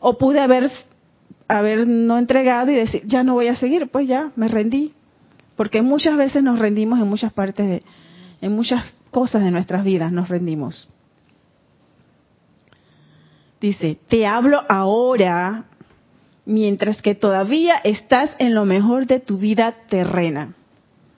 [0.00, 0.70] O pude haber,
[1.48, 4.94] haber no entregado y decir, ya no voy a seguir, pues ya, me rendí,
[5.56, 7.82] porque muchas veces nos rendimos en muchas partes de,
[8.40, 10.90] en muchas cosas de nuestras vidas nos rendimos.
[13.60, 15.64] Dice, te hablo ahora
[16.46, 20.54] mientras que todavía estás en lo mejor de tu vida terrena.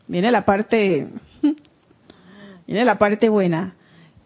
[0.06, 1.08] Viene la parte,
[2.66, 3.74] viene la parte buena.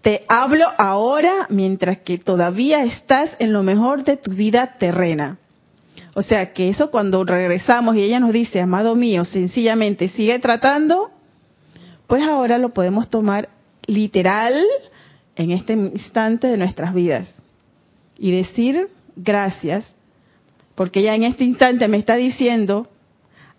[0.03, 5.39] Te hablo ahora mientras que todavía estás en lo mejor de tu vida terrena.
[6.15, 11.11] O sea que eso cuando regresamos y ella nos dice, amado mío, sencillamente sigue tratando,
[12.07, 13.49] pues ahora lo podemos tomar
[13.87, 14.65] literal
[15.37, 17.41] en este instante de nuestras vidas
[18.19, 19.95] y decir gracias,
[20.81, 22.89] porque ella en este instante me está diciendo,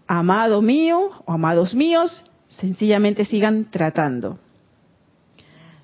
[0.07, 4.39] amado mío o amados míos, sencillamente sigan tratando.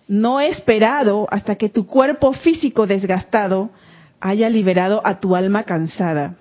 [0.07, 3.69] No he esperado hasta que tu cuerpo físico desgastado
[4.19, 6.37] haya liberado a tu alma cansada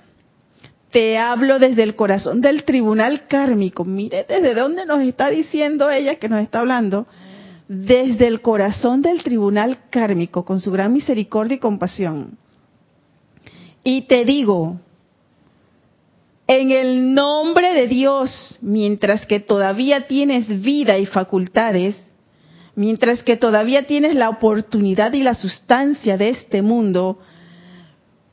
[0.92, 3.84] te hablo desde el corazón del tribunal kármico.
[3.84, 7.06] Mire desde dónde nos está diciendo ella que nos está hablando.
[7.68, 12.38] Desde el corazón del tribunal kármico, con su gran misericordia y compasión.
[13.84, 14.80] Y te digo,
[16.48, 21.96] en el nombre de Dios, mientras que todavía tienes vida y facultades,
[22.76, 27.18] mientras que todavía tienes la oportunidad y la sustancia de este mundo,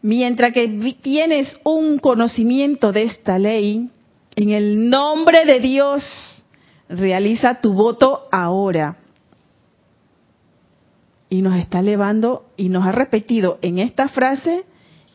[0.04, 0.68] mientras que
[1.02, 3.90] tienes un conocimiento de esta ley,
[4.36, 6.44] en el nombre de Dios,
[6.90, 8.98] realiza tu voto ahora.
[11.30, 14.66] Y nos está elevando y nos ha repetido en esta frase,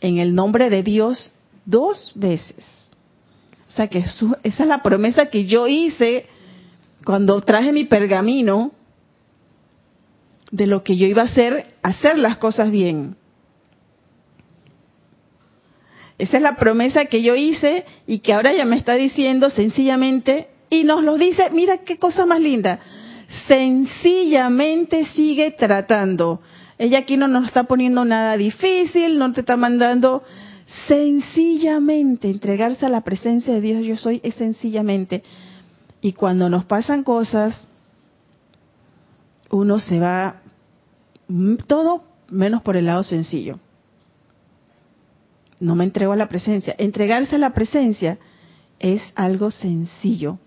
[0.00, 1.32] en el nombre de Dios,
[1.64, 2.77] dos veces.
[3.68, 6.26] O sea que esa es la promesa que yo hice
[7.04, 8.72] cuando traje mi pergamino
[10.50, 13.16] de lo que yo iba a hacer, hacer las cosas bien.
[16.16, 20.48] Esa es la promesa que yo hice y que ahora ya me está diciendo sencillamente,
[20.70, 22.80] y nos lo dice, mira qué cosa más linda,
[23.46, 26.40] sencillamente sigue tratando.
[26.78, 30.24] Ella aquí no nos está poniendo nada difícil, no te está mandando
[30.86, 35.22] sencillamente entregarse a la presencia de Dios yo soy es sencillamente.
[36.00, 37.68] Y cuando nos pasan cosas
[39.50, 40.42] uno se va
[41.66, 43.58] todo menos por el lado sencillo.
[45.60, 46.74] No me entrego a la presencia.
[46.78, 48.18] Entregarse a la presencia
[48.78, 50.38] es algo sencillo.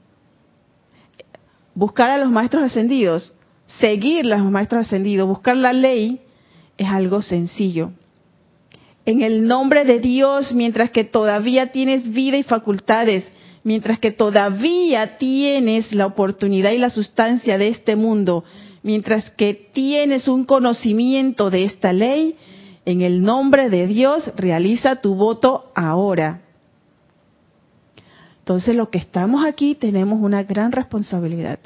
[1.74, 3.36] Buscar a los maestros ascendidos
[3.80, 6.22] seguir a los maestros ascendidos buscar la ley
[6.78, 7.92] es algo sencillo
[9.06, 13.30] en el nombre de Dios mientras que todavía tienes vida y facultades,
[13.64, 18.44] mientras que todavía tienes la oportunidad y la sustancia de este mundo,
[18.84, 22.36] mientras que tienes un conocimiento de esta ley,
[22.86, 26.42] en el nombre de Dios realiza tu voto ahora.
[28.40, 31.60] Entonces los que estamos aquí tenemos una gran responsabilidad.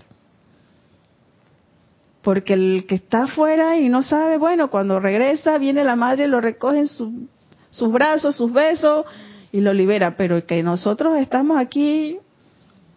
[2.25, 6.41] Porque el que está afuera y no sabe, bueno, cuando regresa, viene la madre, lo
[6.41, 9.05] recoge en sus brazos, sus besos
[9.51, 10.17] y lo libera.
[10.17, 12.17] Pero que nosotros estamos aquí,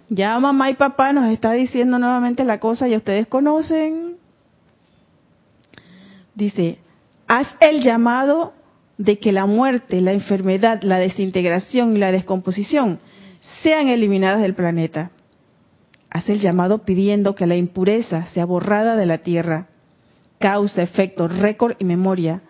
[0.08, 4.16] ya mamá y papá nos está diciendo nuevamente la cosa y ustedes conocen.
[6.34, 6.78] Dice,
[7.26, 8.54] haz el llamado
[8.96, 12.98] de que la muerte, la enfermedad, la desintegración y la descomposición
[13.62, 15.10] sean eliminadas del planeta
[16.10, 19.68] hace el llamado pidiendo que la impureza sea borrada de la Tierra,
[20.38, 22.42] causa, efecto, récord y memoria,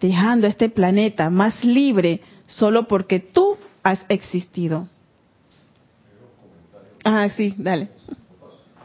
[0.00, 4.88] dejando este planeta más libre solo porque tú has existido.
[7.04, 7.90] Ah, sí, dale.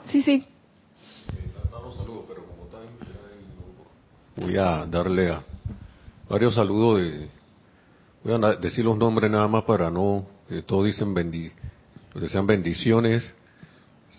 [0.05, 0.45] Sí, sí.
[4.36, 5.43] Voy a darle a
[6.29, 7.27] varios saludos de,
[8.23, 11.51] voy a decir los nombres nada más para no, que todos dicen bendi,
[12.29, 13.34] sean bendiciones,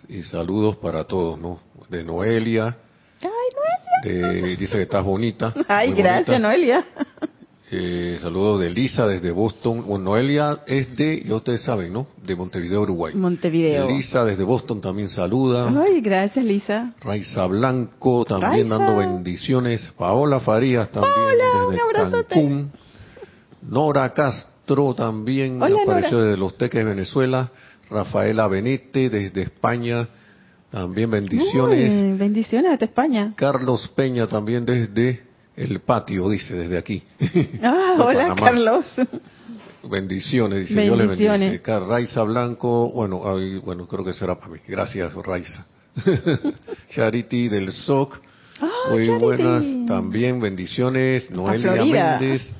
[0.09, 1.59] y saludos para todos, ¿no?
[1.89, 2.77] De Noelia.
[3.21, 4.57] Ay, Noelia.
[4.57, 5.53] dice que estás bonita.
[5.67, 6.85] Ay, gracias, Noelia.
[7.73, 9.85] Eh, saludos de Lisa desde Boston.
[9.87, 12.07] Bueno, Noelia es de, ya ustedes saben, ¿no?
[12.21, 13.15] De Montevideo, Uruguay.
[13.15, 13.87] Montevideo.
[13.87, 15.69] Lisa desde Boston también saluda.
[15.81, 16.93] Ay, gracias, Lisa.
[16.99, 19.89] Raiza Blanco también dando bendiciones.
[19.97, 21.13] Paola Farías también
[21.71, 22.71] desde Cancún.
[23.61, 27.51] Nora Castro también apareció desde Los Teques, Venezuela.
[27.91, 30.07] Rafaela Benete desde España,
[30.71, 32.17] también bendiciones.
[32.17, 33.33] bendiciones desde España.
[33.35, 35.21] Carlos Peña también desde
[35.57, 37.03] el patio, dice, desde aquí.
[37.61, 38.85] Ah, hola Carlos.
[39.83, 41.61] Bendiciones, dice, yo le bendice.
[41.79, 43.21] Raiza Blanco, bueno,
[43.63, 44.59] bueno, creo que será para mí.
[44.67, 45.65] Gracias, Raiza.
[46.89, 48.21] Charity del SOC.
[48.61, 51.29] Ah, Muy buenas, también bendiciones.
[51.31, 51.71] Noelia
[52.19, 52.53] Méndez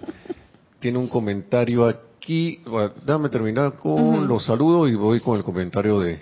[0.79, 2.61] tiene un comentario aquí aquí,
[3.03, 6.19] déjame terminar con los saludos y voy con el comentario de,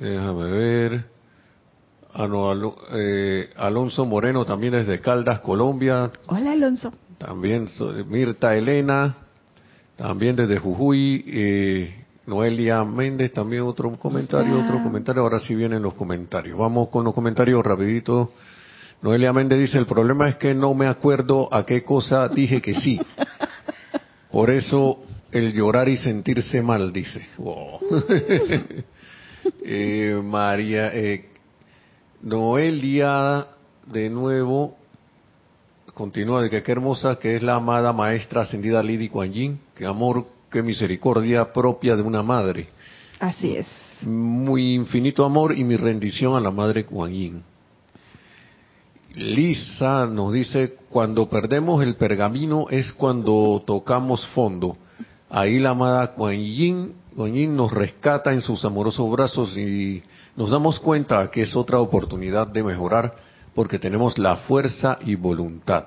[0.00, 1.04] déjame ver,
[2.12, 2.54] ah,
[2.92, 6.10] eh, Alonso Moreno también desde Caldas, Colombia.
[6.26, 6.92] Hola Alonso.
[7.18, 7.68] También
[8.08, 9.14] Mirta Elena,
[9.94, 15.94] también desde Jujuy, eh, Noelia Méndez, también otro comentario, otro comentario, ahora sí vienen los
[15.94, 16.58] comentarios.
[16.58, 18.32] Vamos con los comentarios rapidito.
[19.02, 22.74] Noelia Méndez dice, el problema es que no me acuerdo a qué cosa dije que
[22.74, 23.00] sí.
[24.38, 25.00] Por eso
[25.32, 27.26] el llorar y sentirse mal, dice.
[29.64, 31.30] Eh, María, eh,
[32.22, 33.46] Noelia,
[33.86, 34.76] de nuevo,
[35.94, 39.86] continúa de que qué hermosa que es la amada maestra ascendida Lady Kuan Yin, qué
[39.86, 42.68] amor, qué misericordia propia de una madre.
[43.18, 43.66] Así es.
[44.02, 47.42] Muy infinito amor y mi rendición a la madre Kuan Yin.
[49.18, 54.76] Lisa nos dice, cuando perdemos el pergamino es cuando tocamos fondo.
[55.28, 60.02] Ahí la amada Kuan Yin, Kuan Yin nos rescata en sus amorosos brazos y
[60.36, 63.12] nos damos cuenta que es otra oportunidad de mejorar
[63.54, 65.84] porque tenemos la fuerza y voluntad.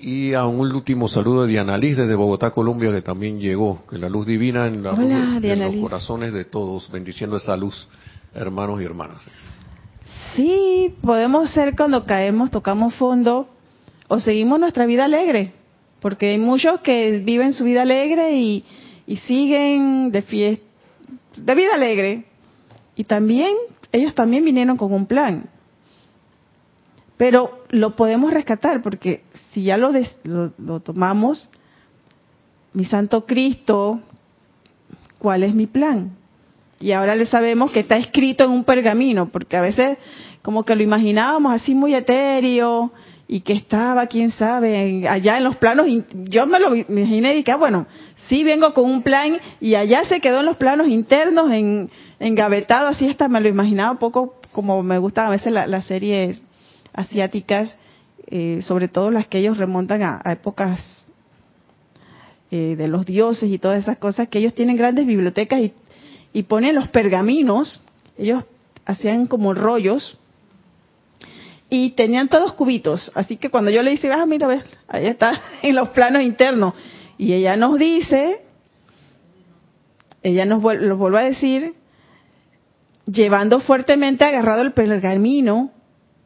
[0.00, 3.82] Y a un último saludo de Diana Liz desde Bogotá, Colombia, que también llegó.
[3.88, 7.56] Que la luz divina en, la Hola, luz- en los corazones de todos, bendiciendo esa
[7.56, 7.88] luz,
[8.34, 9.18] hermanos y hermanas.
[10.34, 13.48] Sí, podemos ser cuando caemos, tocamos fondo
[14.08, 15.52] o seguimos nuestra vida alegre,
[16.00, 18.64] porque hay muchos que viven su vida alegre y,
[19.06, 20.64] y siguen de fiesta,
[21.36, 22.24] de vida alegre.
[22.96, 23.54] Y también,
[23.92, 25.48] ellos también vinieron con un plan.
[27.16, 29.92] Pero lo podemos rescatar porque si ya lo,
[30.58, 31.48] lo tomamos,
[32.72, 34.00] mi Santo Cristo,
[35.18, 36.16] ¿cuál es mi plan?
[36.84, 39.96] Y ahora le sabemos que está escrito en un pergamino, porque a veces
[40.42, 42.92] como que lo imaginábamos así muy etéreo
[43.26, 45.86] y que estaba, quién sabe, allá en los planos,
[46.28, 47.86] yo me lo imaginé y que, ah, bueno,
[48.28, 51.88] sí vengo con un plan y allá se quedó en los planos internos, en,
[52.20, 55.86] engavetado, así hasta me lo imaginaba un poco como me gustan a veces la- las
[55.86, 56.42] series
[56.92, 57.78] asiáticas,
[58.26, 61.06] eh, sobre todo las que ellos remontan a, a épocas
[62.50, 65.72] eh, de los dioses y todas esas cosas, que ellos tienen grandes bibliotecas y,
[66.34, 67.82] y ponen los pergaminos,
[68.18, 68.44] ellos
[68.84, 70.18] hacían como rollos
[71.70, 75.40] y tenían todos cubitos, así que cuando yo le hice, ah, mira, ves, ahí está
[75.62, 76.74] en los planos internos,
[77.16, 78.42] y ella nos dice,
[80.22, 81.74] ella nos vuel- lo vuelve a decir,
[83.06, 85.70] llevando fuertemente agarrado el pergamino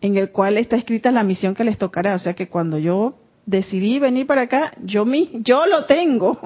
[0.01, 2.15] en el cual está escrita la misión que les tocará.
[2.15, 6.39] O sea que cuando yo decidí venir para acá, yo mi, yo lo tengo.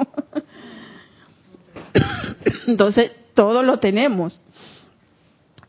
[2.66, 4.42] Entonces, todo lo tenemos.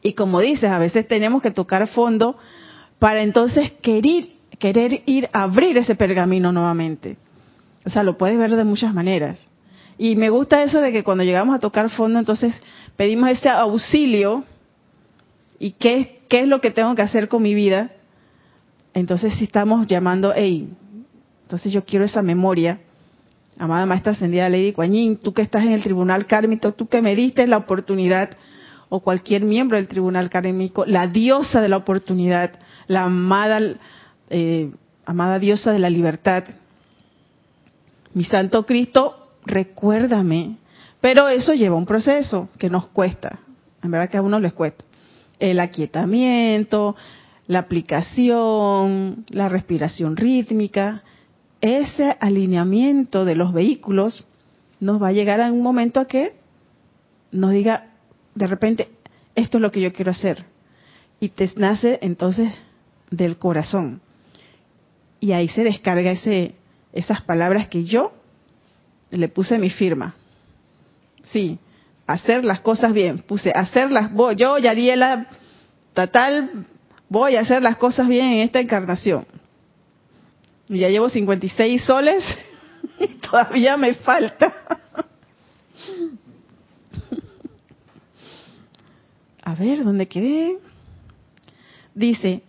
[0.02, 2.38] Y como dices, a veces tenemos que tocar fondo
[3.00, 4.28] para entonces querer,
[4.60, 7.18] querer ir a abrir ese pergamino nuevamente.
[7.86, 9.46] O sea, lo puedes ver de muchas maneras.
[9.98, 12.60] Y me gusta eso de que cuando llegamos a tocar fondo, entonces
[12.96, 14.44] pedimos ese auxilio
[15.60, 17.92] y qué, qué es lo que tengo que hacer con mi vida.
[18.94, 20.68] Entonces si estamos llamando, hey,
[21.44, 22.80] entonces yo quiero esa memoria.
[23.58, 27.16] Amada Maestra Ascendida Lady Kuan tú que estás en el Tribunal Kármico, tú que me
[27.16, 28.32] diste la oportunidad,
[28.90, 32.52] o cualquier miembro del Tribunal Kármico, la diosa de la oportunidad,
[32.88, 33.60] la amada,
[34.30, 34.72] eh,
[35.06, 36.44] amada diosa de la libertad,
[38.14, 40.58] mi Santo Cristo, recuérdame.
[41.02, 43.40] Pero eso lleva un proceso que nos cuesta.
[43.82, 44.86] En verdad que a uno les cuesta.
[45.40, 46.96] El aquietamiento,
[47.48, 51.04] la aplicación, la respiración rítmica,
[51.64, 54.26] ese alineamiento de los vehículos
[54.82, 56.34] nos va a llegar a un momento a que
[57.32, 57.86] nos diga
[58.36, 58.90] de repente,
[59.34, 60.44] esto es lo que yo quiero hacer.
[61.22, 62.52] Y te nace entonces
[63.10, 64.02] del corazón.
[65.22, 66.56] Y ahí se descarga ese,
[66.92, 68.12] esas palabras que yo
[69.10, 70.16] le puse mi firma.
[71.24, 71.60] Sí,
[72.08, 73.20] hacer las cosas bien.
[73.20, 75.28] Puse hacerlas, voy, yo, Yariela,
[75.94, 76.66] Tatal,
[77.08, 79.26] voy a hacer las cosas bien en esta encarnación.
[80.70, 82.24] Y ya llevo 56 soles
[83.00, 84.54] y todavía me falta.
[89.44, 90.58] A ver, ¿dónde quedé?
[91.94, 92.44] Dice,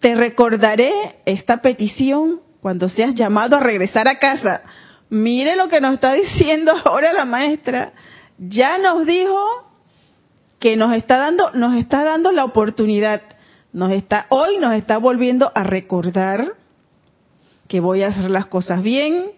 [0.00, 0.92] te recordaré
[1.24, 4.62] esta petición cuando seas llamado a regresar a casa.
[5.08, 7.92] Mire lo que nos está diciendo ahora la maestra.
[8.38, 9.38] Ya nos dijo
[10.58, 13.22] que nos está dando, nos está dando la oportunidad.
[13.72, 16.54] Nos está, hoy nos está volviendo a recordar
[17.70, 19.30] que voy a hacer las cosas bien,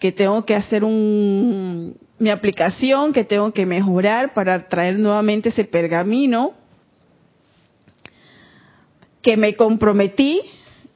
[0.00, 5.62] que tengo que hacer un, mi aplicación, que tengo que mejorar para traer nuevamente ese
[5.64, 6.54] pergamino,
[9.22, 10.40] que me comprometí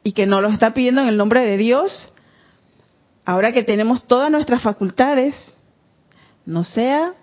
[0.02, 2.12] y que no lo está pidiendo en el nombre de Dios,
[3.24, 5.54] ahora que tenemos todas nuestras facultades,
[6.44, 7.14] no sea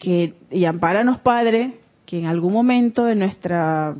[0.00, 3.94] que, y ampáranos Padre, que en algún momento de nuestra,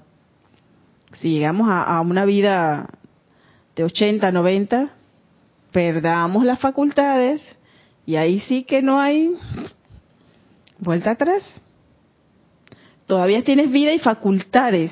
[1.15, 2.89] si llegamos a una vida
[3.79, 4.91] de 80, 90,
[5.71, 7.41] perdamos las facultades
[8.05, 9.37] y ahí sí que no hay
[10.81, 11.63] vuelta atrás.
[13.07, 14.91] Todavía tienes vida y facultades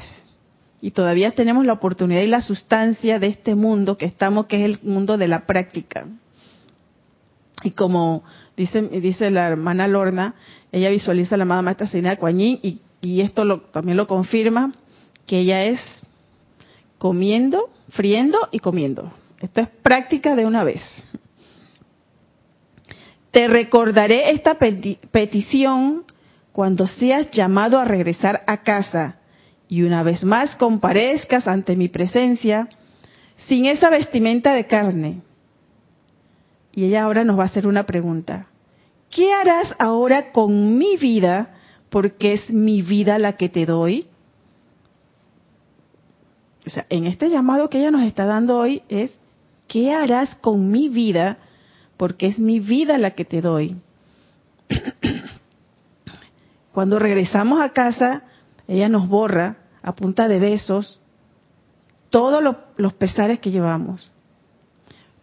[0.81, 4.65] y todavía tenemos la oportunidad y la sustancia de este mundo que estamos, que es
[4.65, 6.07] el mundo de la práctica.
[7.65, 8.23] Y como
[8.57, 10.37] dice, dice la hermana Lorna,
[10.71, 14.75] ella visualiza a la amada maestra Kuan Yin y, y esto lo, también lo confirma,
[15.27, 16.06] que ella es
[16.99, 19.13] comiendo, friendo y comiendo.
[19.41, 20.81] Esto es práctica de una vez.
[23.31, 26.05] Te recordaré esta peti- petición
[26.53, 29.17] cuando seas llamado a regresar a casa
[29.69, 32.69] y una vez más comparezcas ante mi presencia
[33.37, 35.21] sin esa vestimenta de carne
[36.73, 38.47] Y ella ahora nos va a hacer una pregunta.
[39.11, 41.55] ¿Qué harás ahora con mi vida
[41.91, 44.07] porque es mi vida la que te doy?
[46.67, 49.21] O sea, en este llamado que ella nos está dando hoy es,
[49.69, 51.39] ¿qué harás con mi vida
[51.97, 53.77] porque es mi vida la que te doy?
[56.73, 58.25] Cuando regresamos a casa,
[58.67, 61.01] ella nos borra a punta de besos
[62.11, 62.43] todos
[62.77, 64.13] los, pesares que llevamos.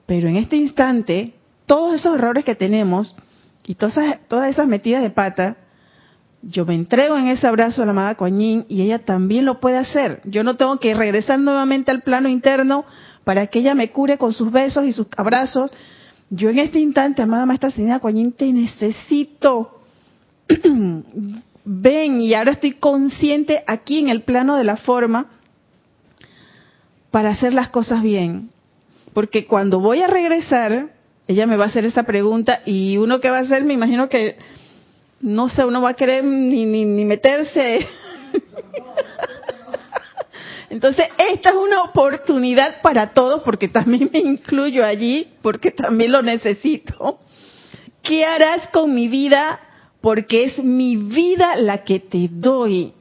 [0.06, 1.34] Pero en este instante,
[1.66, 3.16] todos esos errores que tenemos
[3.66, 5.58] y todas esas, todas esas metidas de pata,
[6.44, 9.78] yo me entrego en ese abrazo a la amada Kuan y ella también lo puede
[9.78, 10.22] hacer.
[10.26, 12.86] Yo no tengo que regresar nuevamente al plano interno
[13.24, 15.72] para que ella me cure con sus besos y sus abrazos.
[16.30, 19.80] Yo en este instante, amada Maestra Señora Kuan te necesito.
[21.66, 25.28] Ven y ahora estoy consciente aquí en el plano de la forma
[27.10, 28.50] para hacer las cosas bien.
[29.14, 30.90] Porque cuando voy a regresar,
[31.30, 34.10] ella me va a hacer esa pregunta y uno que va a hacer, me imagino
[34.10, 34.36] que,
[35.24, 37.88] no sé, uno va a querer ni, ni, ni meterse.
[40.70, 46.22] Entonces, esta es una oportunidad para todos, porque también me incluyo allí, porque también lo
[46.22, 47.20] necesito.
[48.02, 49.62] ¿Qué harás con mi vida?
[50.02, 52.92] Porque es mi vida la que te doy.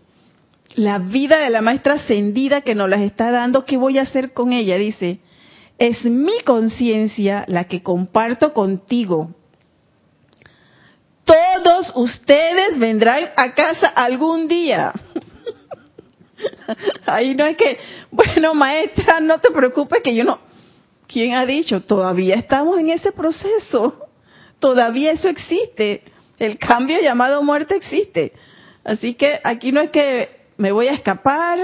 [0.77, 4.33] La vida de la maestra ascendida que nos las está dando, ¿qué voy a hacer
[4.33, 4.77] con ella?
[4.77, 5.19] Dice,
[5.77, 9.35] es mi conciencia la que comparto contigo.
[11.63, 14.93] Todos ustedes vendrán a casa algún día.
[17.07, 17.79] Ahí no es que,
[18.11, 20.39] bueno, maestra, no te preocupes que yo no.
[21.07, 21.83] ¿Quién ha dicho?
[21.83, 24.09] Todavía estamos en ese proceso.
[24.59, 26.03] Todavía eso existe.
[26.39, 28.33] El cambio llamado muerte existe.
[28.85, 31.59] Así que aquí no es que me voy a escapar,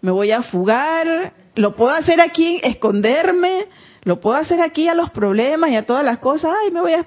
[0.00, 3.66] me voy a fugar, lo puedo hacer aquí, esconderme,
[4.04, 6.92] lo puedo hacer aquí a los problemas y a todas las cosas, ay, me voy
[6.92, 7.06] a...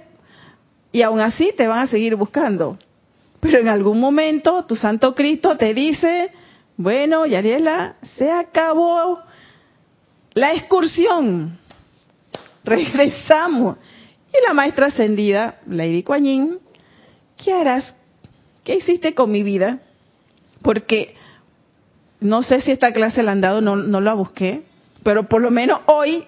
[0.92, 2.78] Y aún así te van a seguir buscando.
[3.40, 6.32] Pero en algún momento tu Santo Cristo te dice,
[6.78, 9.20] bueno, Yariela, se acabó
[10.34, 11.58] la excursión.
[12.64, 13.78] Regresamos.
[14.34, 16.60] Y la maestra ascendida, Lady Kuan
[17.44, 17.96] ¿qué harás?
[18.64, 19.80] ¿Qué hiciste con mi vida?
[20.62, 21.16] Porque
[22.20, 24.62] no sé si esta clase la han dado, no, no la busqué,
[25.04, 26.24] pero por lo menos hoy,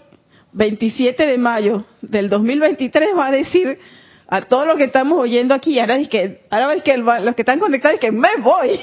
[0.54, 3.80] 27 de mayo del 2023, va a decir
[4.28, 7.60] a todos los que estamos oyendo aquí, ahora es que, ahora que los que están
[7.60, 8.80] conectados es que me voy.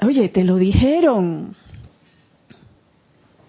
[0.06, 1.56] Oye, te lo dijeron.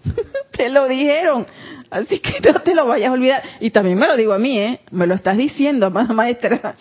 [0.52, 1.46] te lo dijeron.
[1.90, 3.42] Así que no te lo vayas a olvidar.
[3.60, 4.80] Y también me lo digo a mí, ¿eh?
[4.90, 6.76] Me lo estás diciendo, amada maestra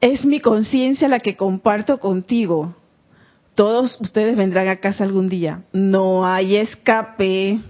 [0.00, 2.74] es mi conciencia la que comparto contigo.
[3.54, 5.64] Todos ustedes vendrán a casa algún día.
[5.72, 7.60] No hay escape.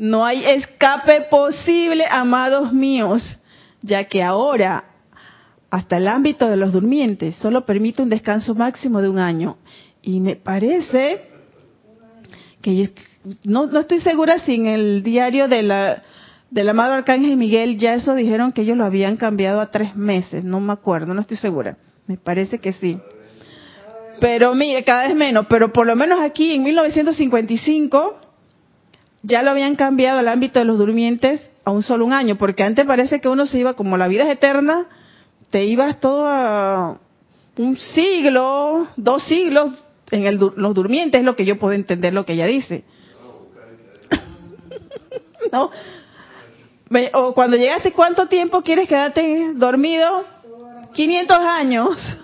[0.00, 3.38] No hay escape posible, amados míos,
[3.82, 4.84] ya que ahora,
[5.70, 9.58] hasta el ámbito de los durmientes, solo permite un descanso máximo de un año.
[10.00, 11.28] Y me parece
[12.62, 12.88] que
[13.44, 16.02] no, no estoy segura si en el diario de la
[16.50, 20.44] del amado Arcángel Miguel, ya eso dijeron que ellos lo habían cambiado a tres meses,
[20.44, 21.76] no me acuerdo, no estoy segura.
[22.06, 22.98] Me parece que sí.
[24.18, 28.19] Pero mire, cada vez menos, pero por lo menos aquí en 1955
[29.22, 32.62] ya lo habían cambiado al ámbito de los durmientes a un solo un año, porque
[32.62, 34.86] antes parece que uno se iba, como la vida es eterna,
[35.50, 36.98] te ibas todo a
[37.56, 39.72] un siglo, dos siglos
[40.10, 42.84] en el, los durmientes, es lo que yo puedo entender lo que ella dice.
[45.52, 45.70] no,
[47.12, 50.24] o cuando llegaste, ¿cuánto tiempo quieres quedarte dormido?
[50.94, 52.18] 500 años.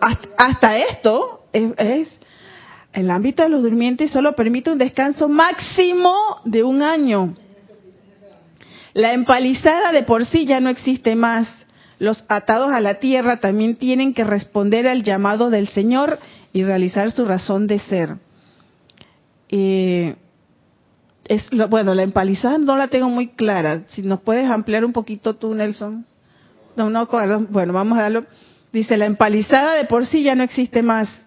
[0.36, 2.20] hasta, esto es,
[2.92, 6.14] el ámbito de los durmientes solo permite un descanso máximo
[6.44, 7.34] de un año.
[8.92, 11.66] La empalizada de por sí ya no existe más.
[11.98, 16.18] Los atados a la tierra también tienen que responder al llamado del Señor
[16.52, 18.16] y realizar su razón de ser.
[19.48, 20.16] Eh,
[21.28, 23.84] es bueno, la empalizada no la tengo muy clara.
[23.86, 26.04] Si nos puedes ampliar un poquito tú, Nelson.
[26.76, 27.06] No, no,
[27.50, 28.24] bueno, vamos a darlo.
[28.72, 31.26] Dice, la empalizada de por sí ya no existe más.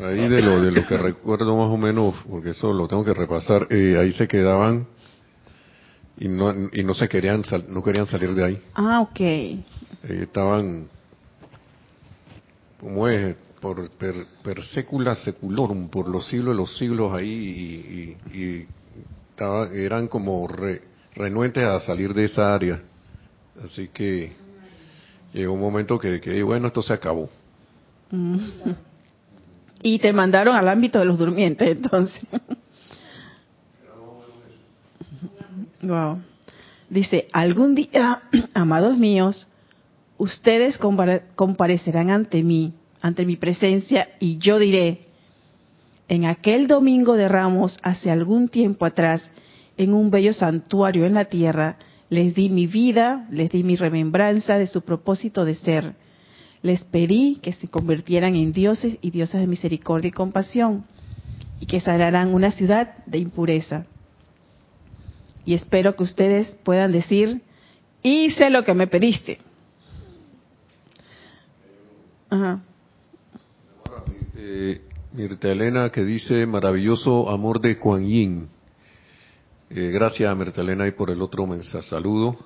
[0.00, 3.14] Ahí de lo, de lo que recuerdo más o menos, porque eso lo tengo que
[3.14, 4.86] repasar, eh, ahí se quedaban
[6.18, 8.62] y no, y no se querían, no querían salir de ahí.
[8.74, 9.20] Ah, ok.
[9.20, 9.62] Eh,
[10.02, 10.88] estaban,
[12.78, 13.36] como es?
[13.60, 18.66] por per, secula seculorum, por los siglos de los siglos ahí y,
[19.74, 20.48] eran como
[21.14, 22.80] renuentes a salir de esa área.
[23.62, 24.32] Así que
[25.32, 27.28] llegó un momento que, que bueno, esto se acabó.
[28.10, 28.38] Mm.
[29.86, 32.20] y te mandaron al ámbito de los durmientes, entonces.
[35.80, 36.18] wow.
[36.90, 38.22] Dice, algún día,
[38.54, 39.48] amados míos,
[40.18, 40.76] ustedes
[41.36, 45.02] comparecerán ante mí, ante mi presencia, y yo diré,
[46.08, 49.30] en aquel domingo de ramos, hace algún tiempo atrás,
[49.76, 51.76] en un bello santuario en la tierra,
[52.10, 55.94] les di mi vida, les di mi remembranza de su propósito de ser.
[56.62, 60.84] Les pedí que se convirtieran en dioses y diosas de misericordia y compasión,
[61.60, 63.86] y que sanaran una ciudad de impureza.
[65.44, 67.42] Y espero que ustedes puedan decir,
[68.02, 69.38] hice lo que me pediste.
[72.28, 72.62] Ajá.
[74.34, 74.82] Eh,
[75.12, 78.48] Mirta Elena que dice maravilloso amor de Kuan Yin.
[79.70, 81.88] Eh, gracias Mirta Elena y por el otro mensaje.
[81.88, 82.36] Saludo.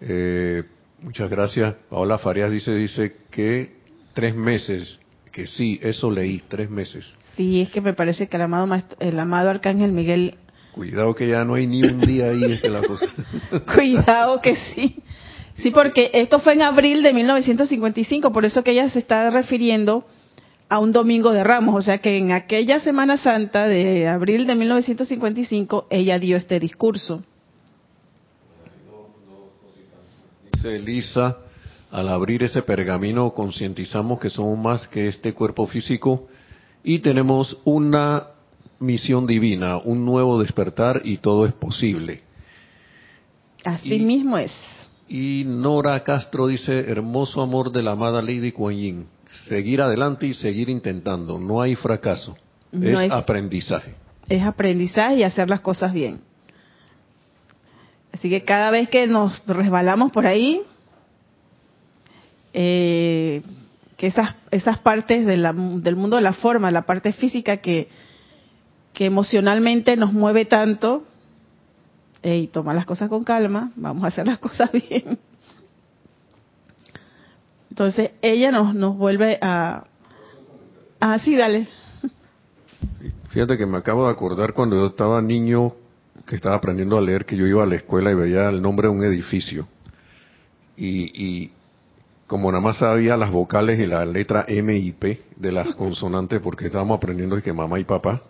[0.00, 0.64] Eh,
[1.04, 1.74] muchas gracias.
[1.88, 3.76] Paola Farias dice dice que
[4.14, 4.98] tres meses.
[5.30, 7.04] Que sí, eso leí, tres meses.
[7.36, 8.68] Sí, es que me parece que el amado
[9.00, 10.36] el amado arcángel Miguel.
[10.72, 13.06] Cuidado que ya no hay ni un día ahí es que la cosa.
[13.74, 14.96] Cuidado que sí.
[15.54, 20.04] Sí, porque esto fue en abril de 1955, por eso que ella se está refiriendo
[20.68, 24.56] a un domingo de ramos, o sea que en aquella Semana Santa de abril de
[24.56, 27.24] 1955 ella dio este discurso.
[30.64, 31.36] Dice Elisa,
[31.90, 36.26] al abrir ese pergamino concientizamos que somos más que este cuerpo físico
[36.82, 38.28] y tenemos una
[38.80, 42.22] misión divina, un nuevo despertar y todo es posible.
[43.62, 44.52] Así mismo es.
[45.06, 49.06] Y Nora Castro dice, hermoso amor de la amada Lady Kuan Yin
[49.46, 51.38] seguir adelante y seguir intentando.
[51.38, 52.38] No hay fracaso.
[52.72, 53.96] es aprendizaje.
[54.30, 56.20] Es aprendizaje y hacer las cosas bien.
[58.14, 60.62] Así que cada vez que nos resbalamos por ahí,
[62.52, 63.42] eh,
[63.96, 67.88] que esas, esas partes del mundo de la forma, la parte física que,
[68.92, 71.02] que emocionalmente nos mueve tanto,
[72.22, 75.18] y toma las cosas con calma, vamos a hacer las cosas bien.
[77.68, 79.86] Entonces ella nos, nos vuelve a...
[81.00, 81.66] Ah, sí, dale.
[83.30, 85.74] Fíjate que me acabo de acordar cuando yo estaba niño,
[86.26, 88.88] que estaba aprendiendo a leer, que yo iba a la escuela y veía el nombre
[88.88, 89.68] de un edificio.
[90.76, 91.50] Y,
[92.26, 96.40] como nada más sabía las vocales y la letra M y P de las consonantes,
[96.40, 98.22] porque estábamos aprendiendo que mamá y papá,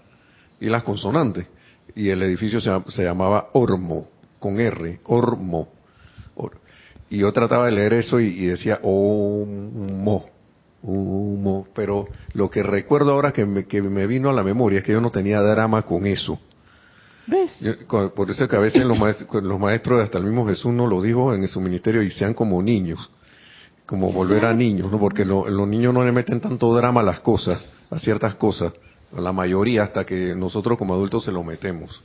[0.60, 1.46] y las consonantes.
[1.94, 4.08] Y el edificio se, se llamaba Ormo,
[4.40, 5.68] con R, Ormo.
[7.10, 10.26] Y yo trataba de leer eso y, decía, oh, mo,
[10.82, 11.66] mo.
[11.74, 14.92] Pero lo que recuerdo ahora que me, que me vino a la memoria es que
[14.92, 16.40] yo no tenía drama con eso.
[17.26, 17.58] ¿Ves?
[18.14, 21.00] por eso que a veces los maestros, los maestros, hasta el mismo Jesús no lo
[21.00, 23.10] dijo en su ministerio, y sean como niños,
[23.86, 24.98] como volver a niños, ¿no?
[24.98, 27.60] Porque los niños no le meten tanto drama a las cosas,
[27.90, 28.72] a ciertas cosas,
[29.16, 32.02] a la mayoría, hasta que nosotros como adultos se lo metemos.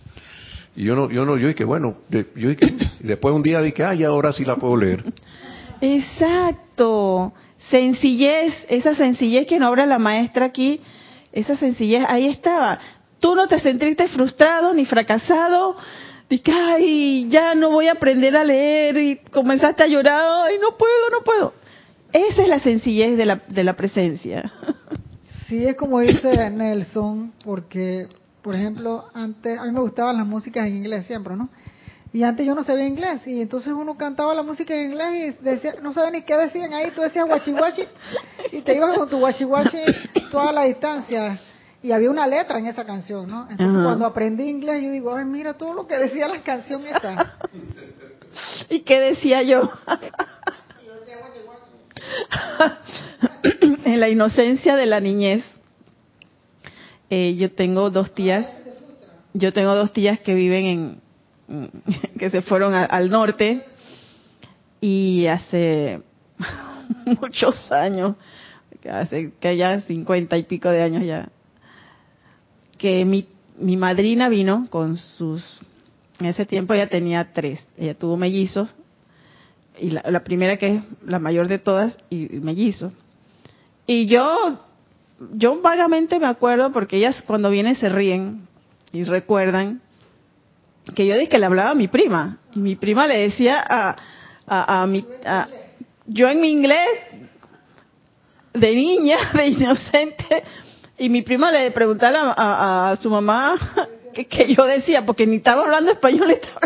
[0.76, 4.04] Y yo no, yo no, yo dije, bueno, yo dije, después un día dije, ay,
[4.04, 5.04] ahora sí la puedo leer.
[5.82, 7.34] Exacto.
[7.58, 10.80] Sencillez, esa sencillez que nombra la maestra aquí,
[11.34, 12.80] esa sencillez, ahí estaba.
[13.20, 15.76] Tú no te sentiste frustrado ni fracasado.
[16.30, 20.78] Dije, ay, ya no voy a aprender a leer y comenzaste a llorar, ay, no
[20.78, 21.54] puedo, no puedo.
[22.14, 24.52] Esa es la sencillez de la, de la presencia.
[25.48, 28.08] Sí, es como dice Nelson, porque
[28.42, 31.50] por ejemplo, antes, a mí me gustaban las músicas en inglés siempre, ¿no?
[32.12, 35.44] Y antes yo no sabía inglés, y entonces uno cantaba la música en inglés y
[35.44, 37.54] decía, no sabía ni qué decían ahí, tú decías guachi
[38.52, 39.46] y te ibas con tu guachi
[40.32, 41.40] toda la distancia.
[41.82, 43.48] Y había una letra en esa canción, ¿no?
[43.50, 47.36] Entonces cuando aprendí inglés, yo digo, ay, mira todo lo que decía la canción esa.
[48.70, 49.72] ¿Y qué decía yo?
[53.86, 55.44] en la inocencia de la niñez
[57.10, 58.48] eh, yo tengo dos tías,
[59.34, 61.02] yo tengo dos tías que viven
[61.48, 61.72] en,
[62.20, 63.66] que se fueron al norte
[64.80, 66.02] y hace
[67.06, 68.16] muchos años,
[68.90, 71.30] hace que ya cincuenta y pico de años ya,
[72.80, 73.28] que mi,
[73.60, 75.62] mi madrina vino con sus,
[76.20, 78.74] en ese tiempo ella tenía tres, ella tuvo mellizos,
[79.78, 82.92] y la, la primera que es la mayor de todas, y mellizos.
[83.86, 84.60] Y yo
[85.32, 88.48] yo vagamente me acuerdo porque ellas cuando vienen se ríen
[88.92, 89.82] y recuerdan
[90.96, 93.96] que yo dije que le hablaba a mi prima y mi prima le decía a,
[94.48, 95.06] a, mi
[96.08, 96.90] yo en mi inglés
[98.54, 100.44] de niña de inocente
[101.00, 103.56] y mi prima le preguntaba a, su mamá
[104.14, 106.62] que, yo decía porque ni estaba hablando español estaba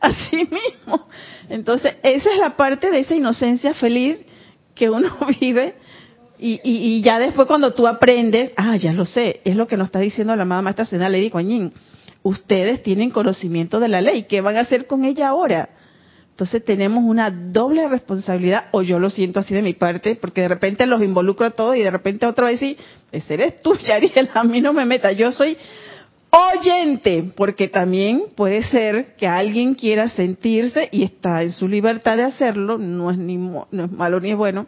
[0.00, 1.08] así mismo
[1.48, 4.24] entonces esa es la parte de esa inocencia feliz
[4.74, 5.74] que uno vive
[6.38, 9.76] Y, y, y, ya después cuando tú aprendes, ah, ya lo sé, es lo que
[9.76, 11.72] nos está diciendo la amada maestra Sena Lady Kuan
[12.24, 15.68] Ustedes tienen conocimiento de la ley, ¿qué van a hacer con ella ahora?
[16.42, 20.48] Entonces tenemos una doble responsabilidad, o yo lo siento así de mi parte, porque de
[20.48, 22.76] repente los involucro a todos y de repente otro va a decir,
[23.12, 25.56] ese eres tú, Yariel, a mí no me meta, yo soy
[26.30, 32.24] oyente, porque también puede ser que alguien quiera sentirse y está en su libertad de
[32.24, 34.66] hacerlo, no es, ni, no es malo ni es bueno,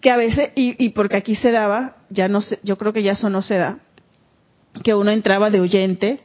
[0.00, 3.02] que a veces, y, y porque aquí se daba, ya no sé, yo creo que
[3.02, 3.80] ya eso no se da,
[4.84, 6.20] que uno entraba de oyente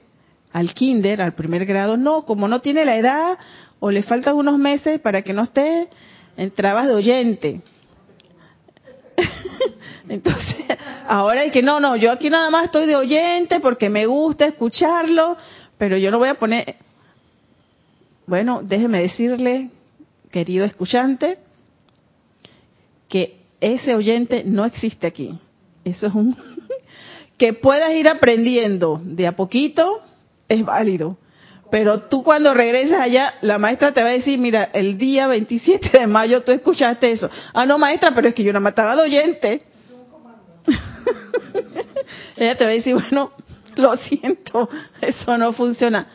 [0.51, 3.37] al kinder, al primer grado, no, como no tiene la edad
[3.80, 5.88] o le faltan unos meses para que no esté,
[6.38, 7.61] entrabas de oyente.
[10.09, 10.65] Entonces,
[11.07, 14.45] ahora hay que no, no, yo aquí nada más estoy de oyente porque me gusta
[14.45, 15.38] escucharlo,
[15.77, 16.75] pero yo no voy a poner,
[18.25, 19.69] bueno, déjeme decirle,
[20.32, 21.39] querido escuchante,
[23.07, 25.38] que ese oyente no existe aquí.
[25.84, 26.38] Eso es un
[27.38, 30.01] que puedas ir aprendiendo de a poquito
[30.47, 31.17] es válido.
[31.72, 35.99] Pero tú cuando regresas allá, la maestra te va a decir, mira, el día 27
[35.99, 37.30] de mayo tú escuchaste eso.
[37.53, 39.61] Ah, no, maestra, pero es que yo no mataba de oyente.
[42.38, 43.32] Ella te va a decir, bueno,
[43.76, 44.70] lo siento,
[45.01, 46.07] eso no funciona.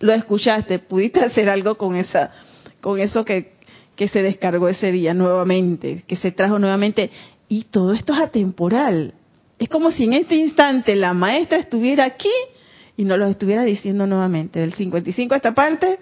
[0.00, 2.32] Lo escuchaste, pudiste hacer algo con esa,
[2.80, 3.54] con eso que,
[3.94, 7.10] que se descargó ese día nuevamente, que se trajo nuevamente.
[7.48, 9.14] Y todo esto es atemporal.
[9.58, 12.28] Es como si en este instante la maestra estuviera aquí
[12.96, 14.60] y nos lo estuviera diciendo nuevamente.
[14.60, 15.98] Del 55 a esta parte,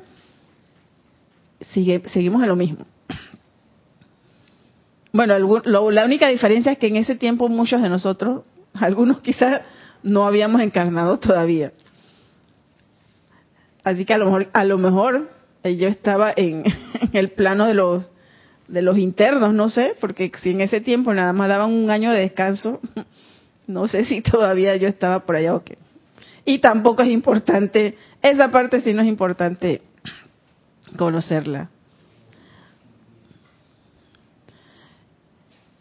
[1.73, 2.87] sigue, seguimos en lo mismo.
[5.13, 8.43] Bueno, la única diferencia es que en ese tiempo muchos de nosotros,
[8.75, 9.63] algunos quizás
[10.03, 11.73] no habíamos encarnado todavía.
[13.83, 15.31] Así que a lo mejor, a lo mejor
[15.63, 16.65] eh, yo estaba en,
[17.01, 18.09] en el plano de los
[18.69, 22.13] de los internos, no sé, porque si en ese tiempo nada más daban un año
[22.13, 22.81] de descanso,
[23.67, 25.79] no sé si todavía yo estaba por allá o qué.
[26.45, 29.83] Y tampoco es importante, esa parte sí no es importante
[30.97, 31.71] conocerla.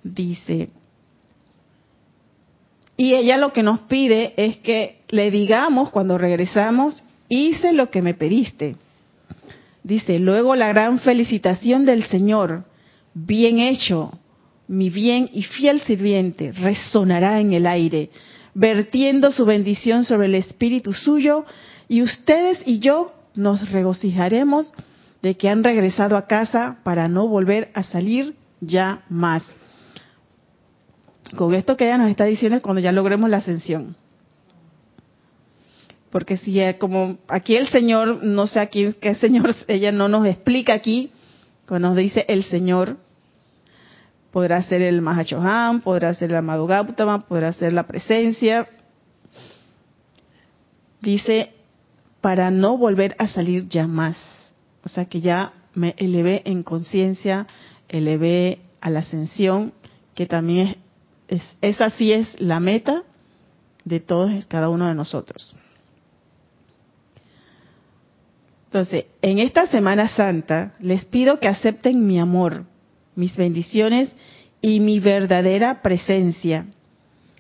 [0.03, 0.69] Dice,
[2.97, 8.01] y ella lo que nos pide es que le digamos cuando regresamos, hice lo que
[8.01, 8.75] me pediste.
[9.83, 12.65] Dice, luego la gran felicitación del Señor,
[13.13, 14.17] bien hecho,
[14.67, 18.09] mi bien y fiel sirviente, resonará en el aire
[18.53, 21.45] vertiendo su bendición sobre el espíritu suyo,
[21.87, 24.71] y ustedes y yo nos regocijaremos
[25.21, 29.43] de que han regresado a casa para no volver a salir ya más.
[31.35, 33.95] Con esto que ella nos está diciendo es cuando ya logremos la ascensión.
[36.11, 40.27] Porque si como aquí el Señor, no sé a quién, qué Señor, ella no nos
[40.27, 41.11] explica aquí,
[41.67, 42.97] cuando nos dice el Señor,
[44.33, 48.67] podrá ser el Mahachohan, podrá ser el amado Gautama, podrá ser la presencia.
[51.01, 51.51] Dice,
[52.19, 54.17] para no volver a salir ya más.
[54.83, 57.45] O sea que ya me elevé en conciencia,
[57.87, 59.71] elevé a la ascensión,
[60.15, 60.77] que también
[61.27, 63.03] es, es, esa sí es la meta
[63.85, 65.55] de todos, cada uno de nosotros.
[68.65, 72.65] Entonces, en esta Semana Santa les pido que acepten mi amor,
[73.15, 74.15] mis bendiciones
[74.61, 76.67] y mi verdadera presencia,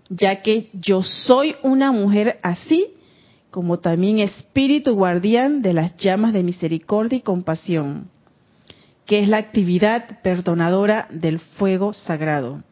[0.09, 2.93] ya que yo soy una mujer así
[3.49, 8.09] como también espíritu guardián de las llamas de misericordia y compasión,
[9.05, 12.63] que es la actividad perdonadora del fuego sagrado.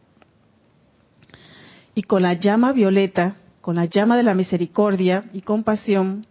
[1.93, 6.25] Y con la llama violeta, con la llama de la misericordia y compasión,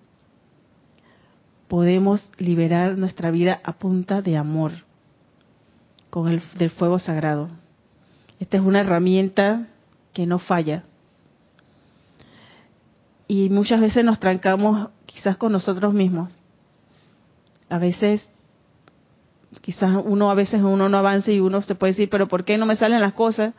[1.69, 4.73] podemos liberar nuestra vida a punta de amor
[6.11, 7.49] con el del fuego sagrado.
[8.39, 9.69] Esta es una herramienta
[10.13, 10.85] que no falla.
[13.29, 16.33] Y muchas veces nos trancamos quizás con nosotros mismos.
[17.69, 18.29] A veces,
[19.61, 22.59] quizás uno a veces uno no avanza y uno se puede decir, pero ¿por qué
[22.59, 23.55] no me salen las cosas?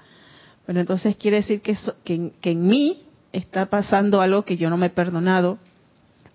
[0.66, 4.78] Pero entonces quiere decir que, que, que en mí está pasando algo que yo no
[4.78, 5.58] me he perdonado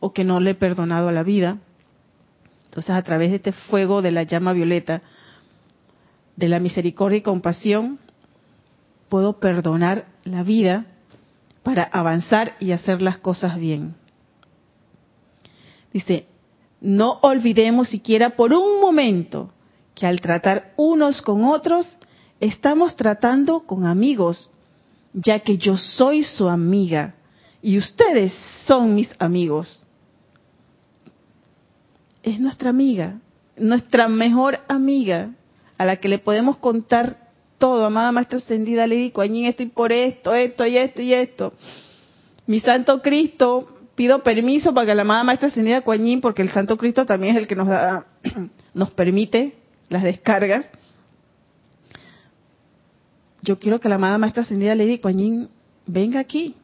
[0.01, 1.59] o que no le he perdonado a la vida.
[2.67, 5.03] Entonces a través de este fuego de la llama violeta,
[6.37, 7.99] de la misericordia y compasión,
[9.09, 10.87] puedo perdonar la vida
[11.63, 13.95] para avanzar y hacer las cosas bien.
[15.93, 16.27] Dice,
[16.81, 19.51] no olvidemos siquiera por un momento
[19.95, 21.99] que al tratar unos con otros,
[22.39, 24.53] estamos tratando con amigos,
[25.15, 27.15] ya que yo soy su amiga
[27.63, 28.35] y ustedes
[28.67, 29.85] son mis amigos.
[32.23, 33.19] Es nuestra amiga,
[33.57, 35.31] nuestra mejor amiga
[35.79, 37.27] a la que le podemos contar
[37.59, 41.53] todo, amada maestra ascendida Lady Kuan estoy por esto, esto y esto y esto.
[42.47, 46.77] Mi Santo Cristo, pido permiso para que la amada maestra ascendida Kuan porque el Santo
[46.77, 48.07] Cristo también es el que nos da,
[48.75, 49.55] nos permite
[49.89, 50.71] las descargas.
[53.43, 55.49] Yo quiero que la amada maestra ascendida Lady Kuan
[55.87, 56.57] venga aquí.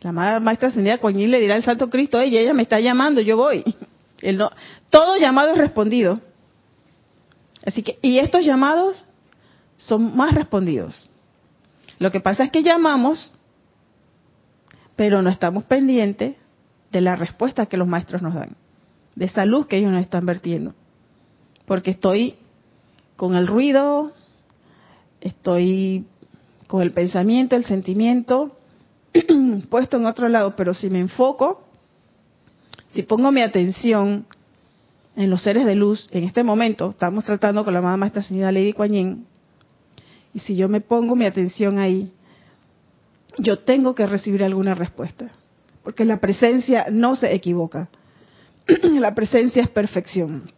[0.00, 3.20] La amada maestra ascendida Kuan le dirá al Santo Cristo, ella, ella me está llamando,
[3.20, 3.62] yo voy.
[4.34, 4.50] no,
[4.90, 6.20] todo llamado es respondido.
[7.64, 9.06] Así que, y estos llamados
[9.76, 11.10] son más respondidos.
[11.98, 13.34] Lo que pasa es que llamamos,
[14.96, 16.36] pero no estamos pendientes
[16.90, 18.56] de la respuesta que los maestros nos dan,
[19.14, 20.74] de esa luz que ellos nos están vertiendo.
[21.66, 22.36] Porque estoy
[23.16, 24.12] con el ruido,
[25.20, 26.06] estoy
[26.66, 28.56] con el pensamiento, el sentimiento
[29.70, 31.64] puesto en otro lado, pero si me enfoco,
[32.88, 34.26] si pongo mi atención
[35.20, 38.50] en los seres de luz, en este momento estamos tratando con la amada maestra señora
[38.50, 39.26] Lady Kuan
[40.32, 42.10] y si yo me pongo mi atención ahí,
[43.36, 45.30] yo tengo que recibir alguna respuesta,
[45.82, 47.90] porque la presencia no se equivoca,
[48.82, 50.50] la presencia es perfección.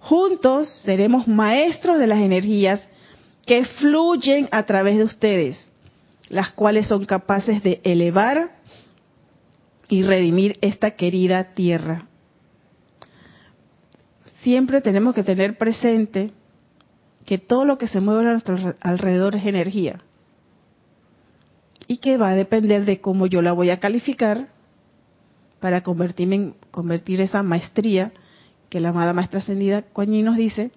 [0.00, 2.88] Juntos seremos maestros de las energías
[3.46, 5.70] que fluyen a través de ustedes,
[6.28, 8.56] las cuales son capaces de elevar
[9.88, 12.06] y redimir esta querida tierra.
[14.42, 16.30] Siempre tenemos que tener presente
[17.24, 20.00] que todo lo que se mueve a nuestro alrededor es energía
[21.88, 24.48] y que va a depender de cómo yo la voy a calificar
[25.60, 28.12] para convertirme convertir esa maestría
[28.68, 30.70] que la amada maestra ascendida Coañí nos dice,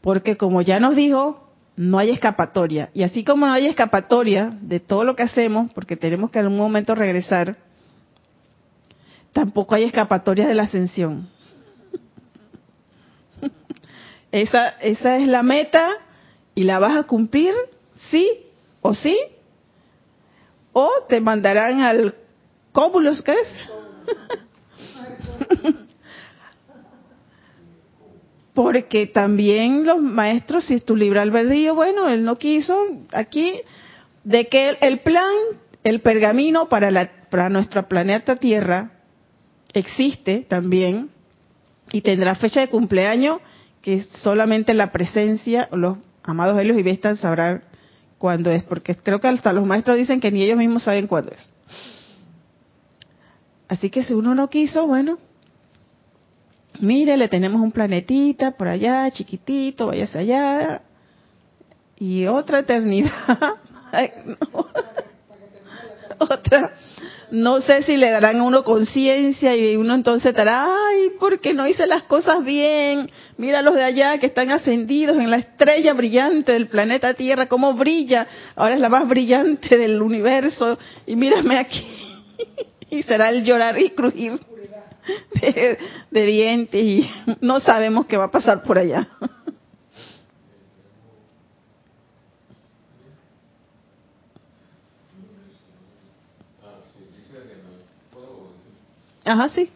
[0.00, 2.90] porque como ya nos dijo, no hay escapatoria.
[2.94, 6.46] Y así como no hay escapatoria de todo lo que hacemos, porque tenemos que en
[6.46, 7.56] algún momento regresar,
[9.38, 11.28] tampoco hay escapatoria de la ascensión.
[14.32, 15.90] Esa, esa es la meta
[16.56, 17.54] y la vas a cumplir,
[18.10, 18.28] sí
[18.82, 19.16] o sí,
[20.72, 22.16] o te mandarán al
[22.72, 23.48] cóbulos, ¿qué es?
[28.54, 33.60] Porque también los maestros, si es tu libre albedrío, bueno, él no quiso, aquí,
[34.24, 35.32] de que el plan,
[35.84, 38.97] el pergamino para, la, para nuestro planeta Tierra,
[39.78, 41.10] existe también
[41.92, 43.40] y tendrá fecha de cumpleaños
[43.82, 47.62] que solamente la presencia, los amados Helios y Vestas sabrán
[48.18, 51.30] cuándo es, porque creo que hasta los maestros dicen que ni ellos mismos saben cuándo
[51.32, 51.54] es.
[53.68, 55.18] Así que si uno no quiso, bueno,
[56.80, 60.82] mire, le tenemos un planetita por allá, chiquitito, váyase allá,
[61.98, 63.12] y otra eternidad.
[66.18, 66.72] Otra
[67.30, 71.66] no sé si le darán a uno conciencia y uno entonces estará, ay, porque no
[71.66, 73.10] hice las cosas bien.
[73.36, 77.74] Mira los de allá que están ascendidos en la estrella brillante del planeta Tierra, cómo
[77.74, 78.26] brilla.
[78.56, 80.78] Ahora es la más brillante del universo.
[81.06, 81.86] Y mírame aquí.
[82.90, 84.32] y será el llorar y crujir
[85.34, 85.78] de,
[86.10, 87.10] de dientes y
[87.40, 89.08] no sabemos qué va a pasar por allá.
[99.28, 99.70] Ajá, sí.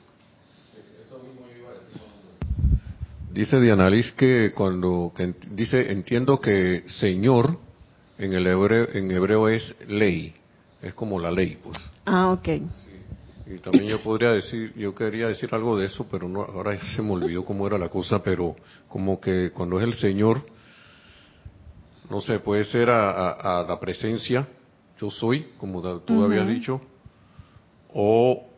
[3.28, 5.12] Dice Diana Liz que cuando
[5.50, 7.58] dice entiendo que Señor
[8.18, 10.34] en el hebreo, en hebreo es ley,
[10.80, 11.78] es como la ley, pues.
[12.04, 12.48] Ah, ok.
[13.46, 17.02] Y también yo podría decir, yo quería decir algo de eso, pero no, ahora se
[17.02, 18.56] me olvidó cómo era la cosa, pero
[18.88, 20.44] como que cuando es el Señor,
[22.08, 24.46] no sé, puede ser a, la presencia,
[24.98, 26.80] yo soy, como tú habías dicho,
[27.88, 28.51] o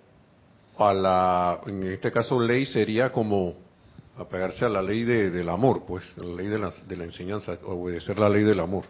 [0.78, 3.54] a la, en este caso ley sería como
[4.16, 7.58] apegarse a la ley de, del amor, pues, la ley de la, de la enseñanza,
[7.64, 8.84] obedecer la ley del amor.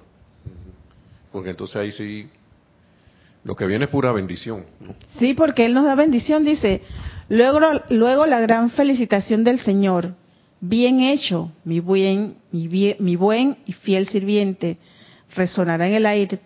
[1.32, 2.28] Porque entonces ahí sí,
[3.42, 4.64] lo que viene es pura bendición.
[5.18, 6.82] Sí, porque Él nos da bendición, dice,
[7.28, 7.60] luego,
[7.90, 10.14] luego la gran felicitación del Señor,
[10.60, 14.78] bien hecho, mi buen, mi, mi buen y fiel sirviente,
[15.34, 16.38] resonará en el aire,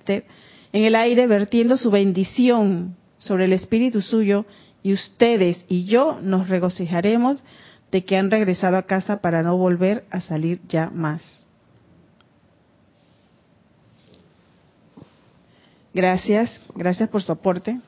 [0.72, 4.44] en el aire vertiendo su bendición sobre el espíritu suyo
[4.82, 7.42] y ustedes y yo nos regocijaremos
[7.90, 11.44] de que han regresado a casa para no volver a salir ya más.
[15.94, 17.80] Gracias, gracias por su aporte.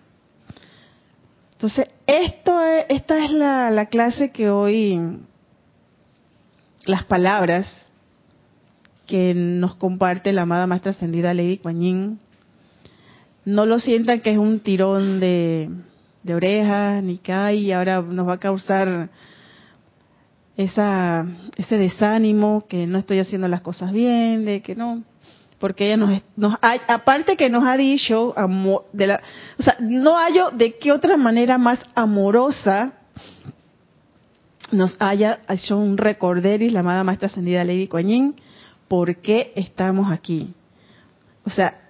[1.52, 4.98] Entonces, esto esta es la, la, clase que hoy,
[6.86, 7.86] las palabras
[9.06, 12.18] que nos comparte la amada Maestra Ascendida Lady Kuan
[13.44, 15.68] no lo sientan que es un tirón de,
[16.22, 19.10] de orejas, ni cae, y ahora nos va a causar
[20.56, 25.02] esa, ese desánimo, que no estoy haciendo las cosas bien, de que no,
[25.58, 29.22] porque ella nos, nos aparte que nos ha dicho amor, de la,
[29.58, 32.94] o sea, no hallo de qué otra manera más amorosa
[34.72, 38.34] nos haya hecho un recorderis la amada maestra ascendida Lady Kuan
[38.88, 40.52] por qué estamos aquí.
[41.44, 41.80] O sea,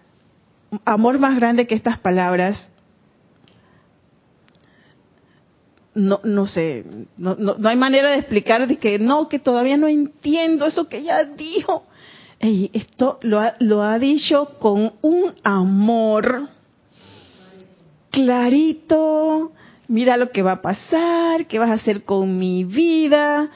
[0.84, 2.72] amor más grande que estas palabras
[5.94, 6.84] no, no sé,
[7.16, 10.98] no, no, hay manera de explicar de que no, que todavía no entiendo eso que
[10.98, 11.84] ella dijo.
[12.40, 16.48] Y esto lo ha, lo ha dicho con un amor
[18.10, 19.52] clarito.
[19.88, 23.50] Mira lo que va a pasar, qué vas a hacer con mi vida.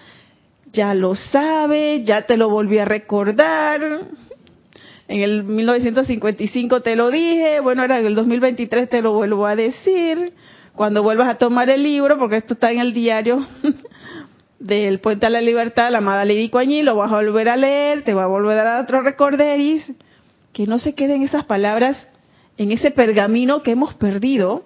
[0.72, 3.80] Ya lo sabe, ya te lo volví a recordar.
[5.06, 9.54] En el 1955 te lo dije, bueno, ahora en el 2023 te lo vuelvo a
[9.54, 10.32] decir
[10.74, 13.46] cuando vuelvas a tomar el libro, porque esto está en el diario
[14.58, 18.02] del Puente a la Libertad, la amada Lady Coañí, lo vas a volver a leer,
[18.02, 19.92] te va a volver a dar otro recorderis,
[20.52, 22.08] que no se queden esas palabras
[22.56, 24.64] en ese pergamino que hemos perdido,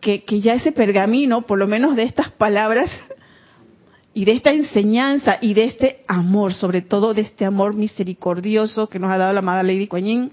[0.00, 2.90] que, que ya ese pergamino, por lo menos de estas palabras
[4.14, 8.98] y de esta enseñanza y de este amor, sobre todo de este amor misericordioso que
[8.98, 10.32] nos ha dado la amada Lady Coañín,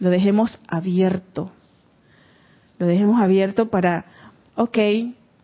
[0.00, 1.52] lo dejemos abierto
[2.78, 4.06] lo dejemos abierto para,
[4.56, 4.78] ok,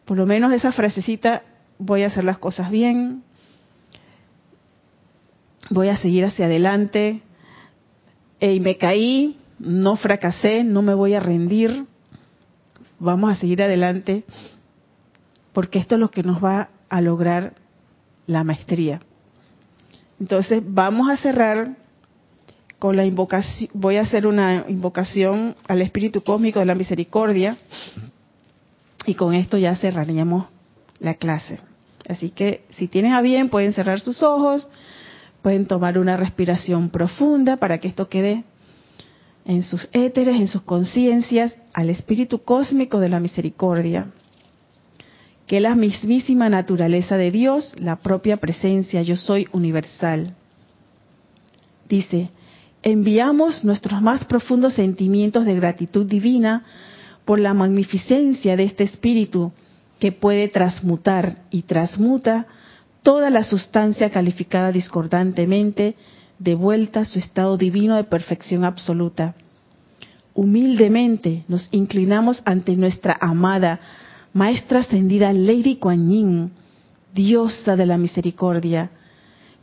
[0.04, 1.42] por lo menos esa frasecita,
[1.78, 3.22] voy a hacer las cosas bien,
[5.70, 7.22] voy a seguir hacia adelante,
[8.40, 11.84] y me caí, no fracasé, no me voy a rendir,
[12.98, 14.24] vamos a seguir adelante,
[15.52, 17.54] porque esto es lo que nos va a lograr
[18.26, 19.00] la maestría.
[20.18, 21.76] Entonces, vamos a cerrar
[22.80, 27.58] con la invocación, voy a hacer una invocación al Espíritu Cósmico de la Misericordia
[29.04, 30.46] y con esto ya cerraríamos
[30.98, 31.60] la clase.
[32.08, 34.66] Así que si tienen a bien pueden cerrar sus ojos,
[35.42, 38.44] pueden tomar una respiración profunda para que esto quede
[39.44, 44.06] en sus éteres, en sus conciencias, al Espíritu Cósmico de la Misericordia,
[45.46, 50.34] que la mismísima naturaleza de Dios, la propia presencia, yo soy universal.
[51.86, 52.30] Dice,
[52.82, 56.64] enviamos nuestros más profundos sentimientos de gratitud divina
[57.24, 59.52] por la magnificencia de este espíritu
[59.98, 62.46] que puede transmutar y transmuta
[63.02, 65.94] toda la sustancia calificada discordantemente
[66.38, 69.34] de vuelta a su estado divino de perfección absoluta.
[70.34, 73.80] Humildemente nos inclinamos ante nuestra amada
[74.32, 76.52] Maestra Ascendida Lady Kuan Yin,
[77.12, 78.90] diosa de la misericordia,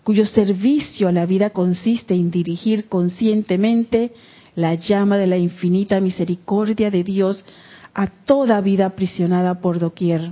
[0.08, 4.14] cuyo servicio a la vida consiste en dirigir conscientemente
[4.55, 7.45] la llama de la infinita misericordia de Dios
[7.93, 10.32] a toda vida aprisionada por doquier.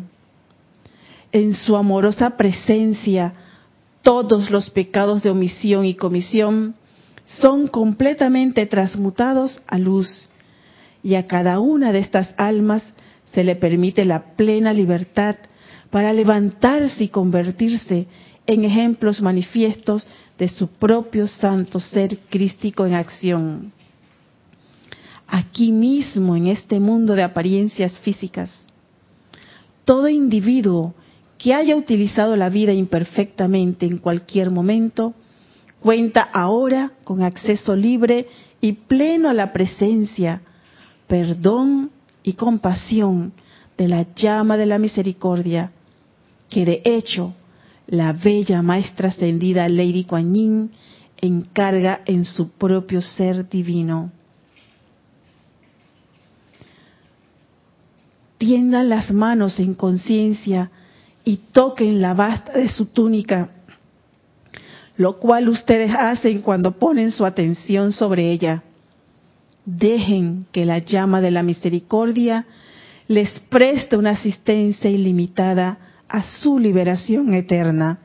[1.33, 3.33] En su amorosa presencia,
[4.01, 6.75] todos los pecados de omisión y comisión
[7.25, 10.29] son completamente transmutados a luz,
[11.03, 12.81] y a cada una de estas almas
[13.25, 15.35] se le permite la plena libertad
[15.89, 18.07] para levantarse y convertirse
[18.47, 20.05] en ejemplos manifiestos
[20.37, 23.71] de su propio santo ser crístico en acción.
[25.27, 28.65] Aquí mismo, en este mundo de apariencias físicas,
[29.83, 30.93] todo individuo
[31.37, 35.13] que haya utilizado la vida imperfectamente en cualquier momento,
[35.79, 38.27] cuenta ahora con acceso libre
[38.61, 40.41] y pleno a la presencia,
[41.07, 41.91] perdón
[42.23, 43.33] y compasión
[43.77, 45.71] de la llama de la misericordia,
[46.49, 47.33] que de hecho
[47.87, 50.69] la bella maestra ascendida Lady Kuan
[51.17, 54.11] encarga en su propio ser divino.
[58.37, 60.71] Tiendan las manos en conciencia
[61.23, 63.49] y toquen la basta de su túnica,
[64.97, 68.63] lo cual ustedes hacen cuando ponen su atención sobre ella.
[69.65, 72.45] Dejen que la llama de la misericordia
[73.07, 77.99] les preste una asistencia ilimitada a su liberación eterna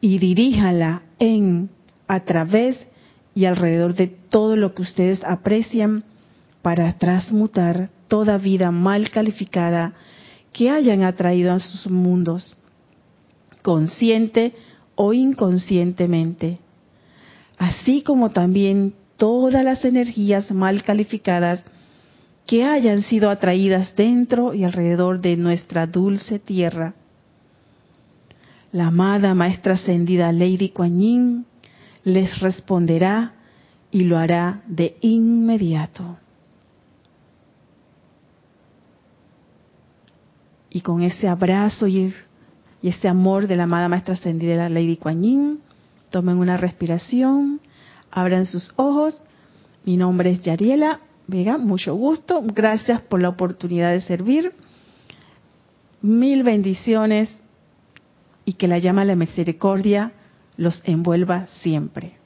[0.00, 1.70] y diríjala en,
[2.06, 2.86] a través
[3.34, 6.04] y alrededor de todo lo que ustedes aprecian
[6.62, 9.94] para transmutar toda vida mal calificada
[10.52, 12.56] que hayan atraído a sus mundos,
[13.62, 14.54] consciente
[14.94, 16.58] o inconscientemente,
[17.58, 21.66] así como también todas las energías mal calificadas
[22.46, 26.94] que hayan sido atraídas dentro y alrededor de nuestra dulce tierra.
[28.72, 31.46] La amada Maestra Ascendida Lady Kuan Yin
[32.04, 33.34] les responderá
[33.90, 36.18] y lo hará de inmediato.
[40.70, 42.12] Y con ese abrazo y
[42.82, 45.60] ese amor de la amada maestra ascendida la Lady Kuan Yin.
[46.10, 47.60] Tomen una respiración,
[48.10, 49.18] abran sus ojos.
[49.84, 52.42] Mi nombre es Yariela Vega, mucho gusto.
[52.42, 54.52] Gracias por la oportunidad de servir.
[56.02, 57.42] Mil bendiciones
[58.44, 60.12] y que la llama la misericordia
[60.56, 62.16] los envuelva siempre.